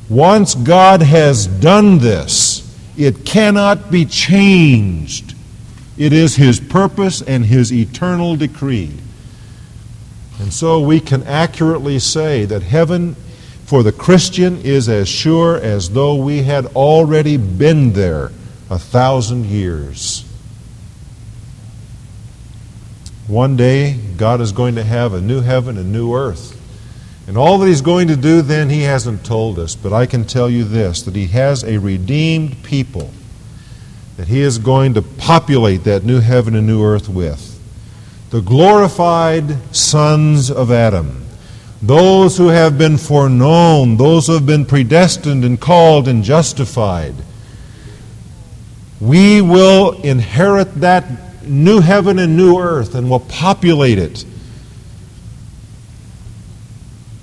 Once 0.09 0.55
God 0.55 1.01
has 1.01 1.47
done 1.47 1.97
this, 1.97 2.63
it 2.97 3.25
cannot 3.25 3.91
be 3.91 4.05
changed. 4.05 5.35
It 5.97 6.13
is 6.13 6.35
His 6.35 6.59
purpose 6.59 7.21
and 7.21 7.45
His 7.45 7.73
eternal 7.73 8.35
decree. 8.35 8.91
And 10.39 10.53
so 10.53 10.79
we 10.79 10.99
can 10.99 11.23
accurately 11.23 11.99
say 11.99 12.45
that 12.45 12.63
heaven 12.63 13.15
for 13.65 13.83
the 13.83 13.91
Christian 13.91 14.61
is 14.61 14.87
as 14.87 15.09
sure 15.09 15.57
as 15.57 15.89
though 15.89 16.15
we 16.15 16.43
had 16.43 16.67
already 16.67 17.35
been 17.35 17.91
there 17.93 18.31
a 18.69 18.79
thousand 18.79 19.45
years. 19.45 20.23
One 23.27 23.57
day, 23.57 23.99
God 24.15 24.39
is 24.39 24.53
going 24.53 24.75
to 24.75 24.83
have 24.83 25.13
a 25.13 25.19
new 25.19 25.41
heaven 25.41 25.77
and 25.77 25.91
new 25.91 26.15
earth. 26.15 26.53
And 27.27 27.37
all 27.37 27.57
that 27.57 27.67
he's 27.67 27.81
going 27.81 28.07
to 28.07 28.15
do 28.15 28.41
then, 28.41 28.69
he 28.69 28.83
hasn't 28.83 29.25
told 29.25 29.59
us. 29.59 29.75
But 29.75 29.91
I 29.91 30.05
can 30.05 30.23
tell 30.23 30.49
you 30.49 30.63
this 30.63 31.01
that 31.03 31.15
he 31.15 31.27
has 31.27 31.63
a 31.63 31.77
redeemed 31.77 32.63
people 32.63 33.11
that 34.17 34.27
he 34.27 34.41
is 34.41 34.57
going 34.57 34.95
to 34.95 35.01
populate 35.01 35.83
that 35.83 36.03
new 36.03 36.19
heaven 36.19 36.55
and 36.55 36.65
new 36.65 36.83
earth 36.83 37.07
with. 37.07 37.53
The 38.31 38.41
glorified 38.41 39.75
sons 39.75 40.49
of 40.49 40.71
Adam. 40.71 41.23
Those 41.83 42.35
who 42.37 42.47
have 42.47 42.77
been 42.77 42.97
foreknown, 42.97 43.97
those 43.97 44.25
who 44.25 44.33
have 44.33 44.47
been 44.47 44.65
predestined 44.65 45.45
and 45.45 45.61
called 45.61 46.07
and 46.07 46.23
justified. 46.23 47.13
We 48.99 49.41
will 49.41 50.01
inherit 50.01 50.73
that 50.81 51.05
new 51.43 51.79
heaven 51.79 52.17
and 52.17 52.35
new 52.35 52.57
earth 52.57 52.95
and 52.95 53.09
will 53.09 53.19
populate 53.19 53.99
it. 53.99 54.25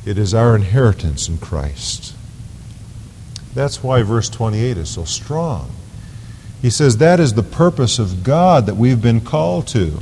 It 0.06 0.18
is 0.18 0.34
our 0.34 0.54
inheritance 0.54 1.28
in 1.28 1.38
Christ. 1.38 2.14
That's 3.54 3.82
why 3.82 4.02
verse 4.02 4.28
28 4.28 4.76
is 4.76 4.90
so 4.90 5.04
strong. 5.04 5.70
He 6.60 6.70
says 6.70 6.98
that 6.98 7.20
is 7.20 7.34
the 7.34 7.42
purpose 7.42 7.98
of 7.98 8.24
God 8.24 8.66
that 8.66 8.76
we've 8.76 9.00
been 9.00 9.20
called 9.20 9.66
to. 9.68 9.98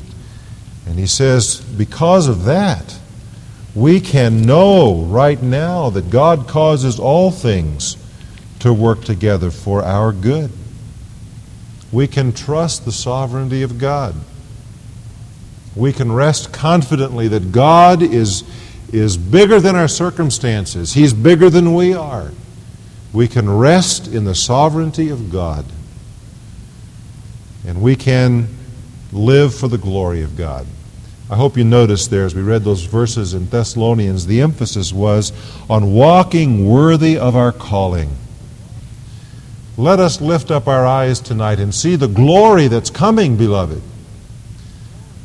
And 0.87 0.99
he 0.99 1.07
says, 1.07 1.61
because 1.61 2.29
of 2.29 2.45
that, 2.45 2.99
we 3.75 4.01
can 4.01 4.43
know 4.43 5.03
right 5.03 5.41
now 5.41 5.91
that 5.91 6.11
God 6.11 6.49
causes 6.49 6.99
all 6.99 7.31
things 7.31 7.97
to 8.61 8.73
work 8.73 9.03
together 9.03 9.51
for 9.51 9.83
our 9.83 10.13
good. 10.13 10.51
We 11.91 12.07
can 12.07 12.33
trust 12.33 12.85
the 12.85 12.93
sovereignty 12.93 13.63
of 13.63 13.79
God. 13.79 14.15
We 15.75 15.93
can 15.93 16.13
rest 16.13 16.53
confidently 16.53 17.29
that 17.29 17.53
God 17.53 18.03
is 18.03 18.45
is 18.93 19.17
bigger 19.17 19.59
than 19.59 19.75
our 19.75 19.89
circumstances, 19.89 20.93
He's 20.93 21.15
bigger 21.15 21.51
than 21.51 21.75
we 21.75 21.95
are. 21.95 22.31
We 23.13 23.29
can 23.29 23.51
rest 23.51 24.09
in 24.09 24.25
the 24.25 24.35
sovereignty 24.35 25.11
of 25.11 25.31
God. 25.31 25.65
And 27.67 27.83
we 27.83 27.95
can 27.97 28.49
live 29.13 29.55
for 29.55 29.69
the 29.69 29.79
glory 29.79 30.23
of 30.23 30.37
God. 30.37 30.67
I 31.31 31.37
hope 31.37 31.57
you 31.57 31.65
noticed 31.65 32.11
there 32.11 32.25
as 32.25 32.35
we 32.35 32.43
read 32.43 32.65
those 32.65 32.85
verses 32.85 33.35
in 33.35 33.49
Thessalonians, 33.49 34.27
the 34.27 34.41
emphasis 34.41 34.93
was 34.93 35.33
on 35.71 35.93
walking 35.93 36.67
worthy 36.67 37.17
of 37.17 37.37
our 37.37 37.53
calling. 37.53 38.17
Let 39.77 40.01
us 40.01 40.21
lift 40.21 40.51
up 40.51 40.69
our 40.69 40.87
eyes 40.87 41.21
tonight 41.21 41.59
and 41.59 41.75
see 41.75 41.97
the 41.97 42.09
glory 42.09 42.69
that's 42.69 42.91
coming, 42.91 43.37
beloved. 43.37 43.81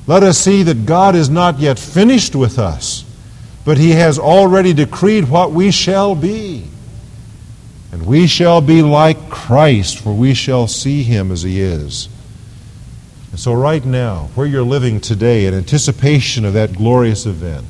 Let 0.05 0.23
us 0.23 0.37
see 0.37 0.63
that 0.63 0.85
God 0.85 1.15
is 1.15 1.29
not 1.29 1.59
yet 1.59 1.77
finished 1.77 2.35
with 2.35 2.57
us 2.57 3.03
but 3.67 3.77
he 3.77 3.91
has 3.91 4.17
already 4.17 4.71
decreed 4.71 5.27
what 5.27 5.51
we 5.51 5.71
shall 5.71 6.15
be. 6.15 6.63
And 7.91 8.05
we 8.05 8.25
shall 8.25 8.61
be 8.61 8.81
like 8.81 9.29
Christ, 9.29 9.99
for 9.99 10.13
we 10.13 10.33
shall 10.33 10.67
see 10.67 11.03
him 11.03 11.33
as 11.33 11.43
he 11.43 11.59
is. 11.59 12.07
And 13.31 13.37
so, 13.37 13.53
right 13.53 13.83
now, 13.83 14.29
where 14.35 14.47
you're 14.47 14.63
living 14.63 15.01
today 15.01 15.47
in 15.47 15.53
anticipation 15.53 16.45
of 16.45 16.53
that 16.53 16.77
glorious 16.77 17.25
event, 17.25 17.65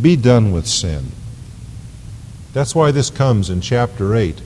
be 0.00 0.14
done 0.14 0.52
with 0.52 0.68
sin. 0.68 1.06
That's 2.52 2.72
why 2.76 2.92
this 2.92 3.10
comes 3.10 3.50
in 3.50 3.60
chapter 3.60 4.14
8, 4.14 4.38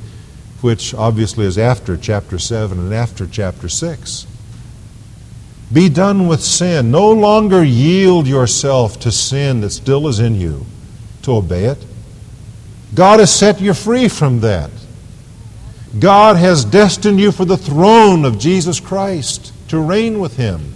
which 0.62 0.94
obviously 0.94 1.44
is 1.44 1.59
after 1.59 1.98
chapter 1.98 2.38
7 2.38 2.78
and 2.78 2.94
after 2.94 3.26
chapter 3.26 3.68
6. 3.68 4.26
Be 5.70 5.90
done 5.90 6.26
with 6.26 6.42
sin. 6.42 6.90
No 6.90 7.12
longer 7.12 7.62
yield 7.62 8.26
yourself 8.26 8.98
to 9.00 9.12
sin 9.12 9.61
that 9.61 9.72
still 9.72 10.09
is 10.09 10.20
in 10.20 10.37
you 10.37 10.64
to 11.27 11.37
obey 11.37 11.65
it. 11.65 11.85
God 12.95 13.21
has 13.21 13.35
set 13.35 13.61
you 13.61 13.75
free 13.75 14.09
from 14.09 14.41
that. 14.41 14.71
God 15.99 16.37
has 16.37 16.65
destined 16.65 17.21
you 17.21 17.33
for 17.33 17.45
the 17.45 17.57
throne 17.57 18.25
of 18.25 18.39
Jesus 18.39 18.81
Christ 18.81 19.53
to 19.69 19.79
reign 19.79 20.21
with 20.21 20.37
Him. 20.37 20.75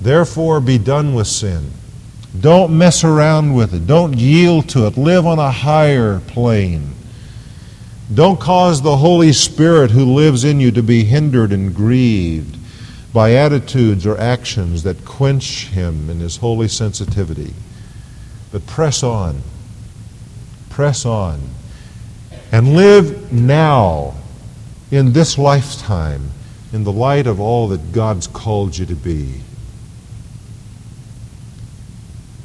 Therefore, 0.00 0.60
be 0.60 0.78
done 0.78 1.12
with 1.12 1.26
sin. 1.26 1.72
Don't 2.38 2.76
mess 2.76 3.02
around 3.02 3.54
with 3.54 3.74
it. 3.74 3.86
Don't 3.86 4.16
yield 4.16 4.68
to 4.70 4.86
it. 4.86 4.96
Live 4.96 5.26
on 5.26 5.40
a 5.40 5.50
higher 5.50 6.20
plane. 6.20 6.92
Don't 8.14 8.38
cause 8.38 8.80
the 8.80 8.98
Holy 8.98 9.32
Spirit 9.32 9.90
who 9.90 10.14
lives 10.14 10.44
in 10.44 10.60
you 10.60 10.70
to 10.70 10.82
be 10.82 11.04
hindered 11.04 11.52
and 11.52 11.74
grieved 11.74 12.56
by 13.12 13.34
attitudes 13.34 14.06
or 14.06 14.16
actions 14.18 14.84
that 14.84 15.04
quench 15.04 15.66
Him 15.66 16.08
in 16.08 16.20
His 16.20 16.36
holy 16.36 16.68
sensitivity. 16.68 17.54
But 18.52 18.66
press 18.66 19.02
on. 19.02 19.42
Press 20.70 21.04
on. 21.04 21.40
And 22.50 22.74
live 22.74 23.32
now, 23.32 24.14
in 24.90 25.12
this 25.12 25.36
lifetime, 25.36 26.30
in 26.72 26.84
the 26.84 26.92
light 26.92 27.26
of 27.26 27.40
all 27.40 27.68
that 27.68 27.92
God's 27.92 28.26
called 28.26 28.76
you 28.76 28.86
to 28.86 28.94
be. 28.94 29.40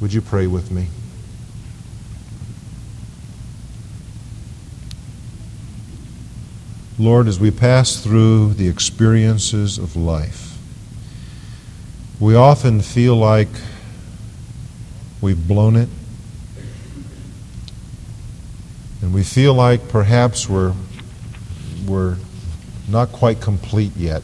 Would 0.00 0.12
you 0.12 0.20
pray 0.20 0.46
with 0.46 0.70
me? 0.70 0.88
Lord, 6.98 7.26
as 7.26 7.40
we 7.40 7.50
pass 7.50 7.96
through 7.96 8.54
the 8.54 8.68
experiences 8.68 9.78
of 9.78 9.96
life, 9.96 10.56
we 12.20 12.36
often 12.36 12.80
feel 12.80 13.16
like 13.16 13.48
We've 15.24 15.48
blown 15.48 15.76
it. 15.76 15.88
And 19.00 19.14
we 19.14 19.22
feel 19.22 19.54
like 19.54 19.88
perhaps 19.88 20.50
we're, 20.50 20.74
we're 21.86 22.18
not 22.90 23.10
quite 23.10 23.40
complete 23.40 23.96
yet. 23.96 24.22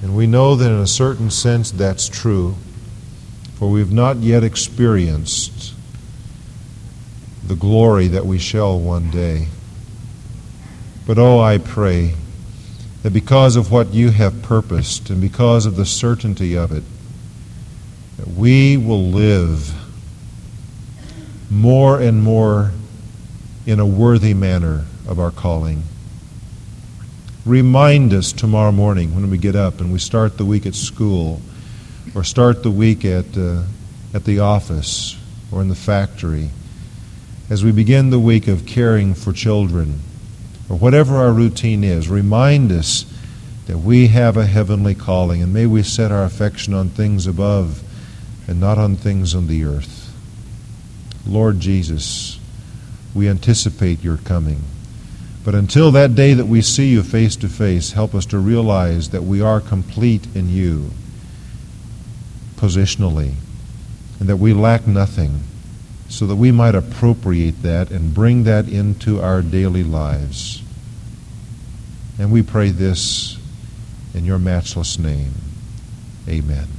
And 0.00 0.16
we 0.16 0.28
know 0.28 0.54
that 0.54 0.70
in 0.70 0.78
a 0.78 0.86
certain 0.86 1.28
sense 1.28 1.72
that's 1.72 2.08
true, 2.08 2.54
for 3.56 3.68
we've 3.68 3.90
not 3.90 4.18
yet 4.18 4.44
experienced 4.44 5.74
the 7.44 7.56
glory 7.56 8.06
that 8.06 8.26
we 8.26 8.38
shall 8.38 8.78
one 8.78 9.10
day. 9.10 9.48
But 11.04 11.18
oh, 11.18 11.40
I 11.40 11.58
pray 11.58 12.14
that 13.02 13.12
because 13.12 13.56
of 13.56 13.72
what 13.72 13.92
you 13.92 14.10
have 14.10 14.40
purposed 14.40 15.10
and 15.10 15.20
because 15.20 15.66
of 15.66 15.74
the 15.74 15.84
certainty 15.84 16.56
of 16.56 16.70
it, 16.70 16.84
that 18.18 18.28
we 18.28 18.76
will 18.76 19.10
live 19.10 19.72
more 21.50 22.00
and 22.00 22.22
more 22.22 22.72
in 23.64 23.80
a 23.80 23.86
worthy 23.86 24.34
manner 24.34 24.84
of 25.06 25.18
our 25.18 25.30
calling. 25.30 25.82
Remind 27.46 28.12
us 28.12 28.32
tomorrow 28.32 28.72
morning 28.72 29.14
when 29.14 29.30
we 29.30 29.38
get 29.38 29.56
up 29.56 29.80
and 29.80 29.92
we 29.92 29.98
start 29.98 30.36
the 30.36 30.44
week 30.44 30.66
at 30.66 30.74
school 30.74 31.40
or 32.14 32.24
start 32.24 32.62
the 32.62 32.70
week 32.70 33.04
at, 33.04 33.38
uh, 33.38 33.62
at 34.12 34.24
the 34.24 34.40
office 34.40 35.16
or 35.52 35.62
in 35.62 35.68
the 35.68 35.74
factory 35.74 36.50
as 37.48 37.64
we 37.64 37.72
begin 37.72 38.10
the 38.10 38.18
week 38.18 38.48
of 38.48 38.66
caring 38.66 39.14
for 39.14 39.32
children 39.32 40.00
or 40.68 40.76
whatever 40.76 41.16
our 41.16 41.32
routine 41.32 41.84
is. 41.84 42.08
Remind 42.08 42.70
us 42.72 43.10
that 43.66 43.78
we 43.78 44.08
have 44.08 44.36
a 44.36 44.44
heavenly 44.44 44.94
calling 44.94 45.40
and 45.40 45.54
may 45.54 45.66
we 45.66 45.82
set 45.82 46.10
our 46.10 46.24
affection 46.24 46.74
on 46.74 46.88
things 46.88 47.26
above 47.26 47.82
and 48.48 48.58
not 48.58 48.78
on 48.78 48.96
things 48.96 49.34
on 49.34 49.46
the 49.46 49.64
earth. 49.64 50.12
Lord 51.26 51.60
Jesus, 51.60 52.40
we 53.14 53.28
anticipate 53.28 54.02
your 54.02 54.16
coming. 54.16 54.62
But 55.44 55.54
until 55.54 55.92
that 55.92 56.14
day 56.14 56.34
that 56.34 56.46
we 56.46 56.62
see 56.62 56.88
you 56.88 57.02
face 57.02 57.36
to 57.36 57.48
face, 57.48 57.92
help 57.92 58.14
us 58.14 58.26
to 58.26 58.38
realize 58.38 59.10
that 59.10 59.22
we 59.22 59.40
are 59.40 59.60
complete 59.60 60.26
in 60.34 60.48
you 60.48 60.90
positionally 62.56 63.34
and 64.18 64.28
that 64.28 64.36
we 64.36 64.52
lack 64.52 64.86
nothing 64.86 65.42
so 66.08 66.26
that 66.26 66.36
we 66.36 66.50
might 66.50 66.74
appropriate 66.74 67.62
that 67.62 67.90
and 67.90 68.14
bring 68.14 68.44
that 68.44 68.68
into 68.68 69.20
our 69.20 69.42
daily 69.42 69.84
lives. 69.84 70.62
And 72.18 72.32
we 72.32 72.42
pray 72.42 72.70
this 72.70 73.38
in 74.14 74.24
your 74.24 74.38
matchless 74.38 74.98
name. 74.98 75.34
Amen. 76.28 76.77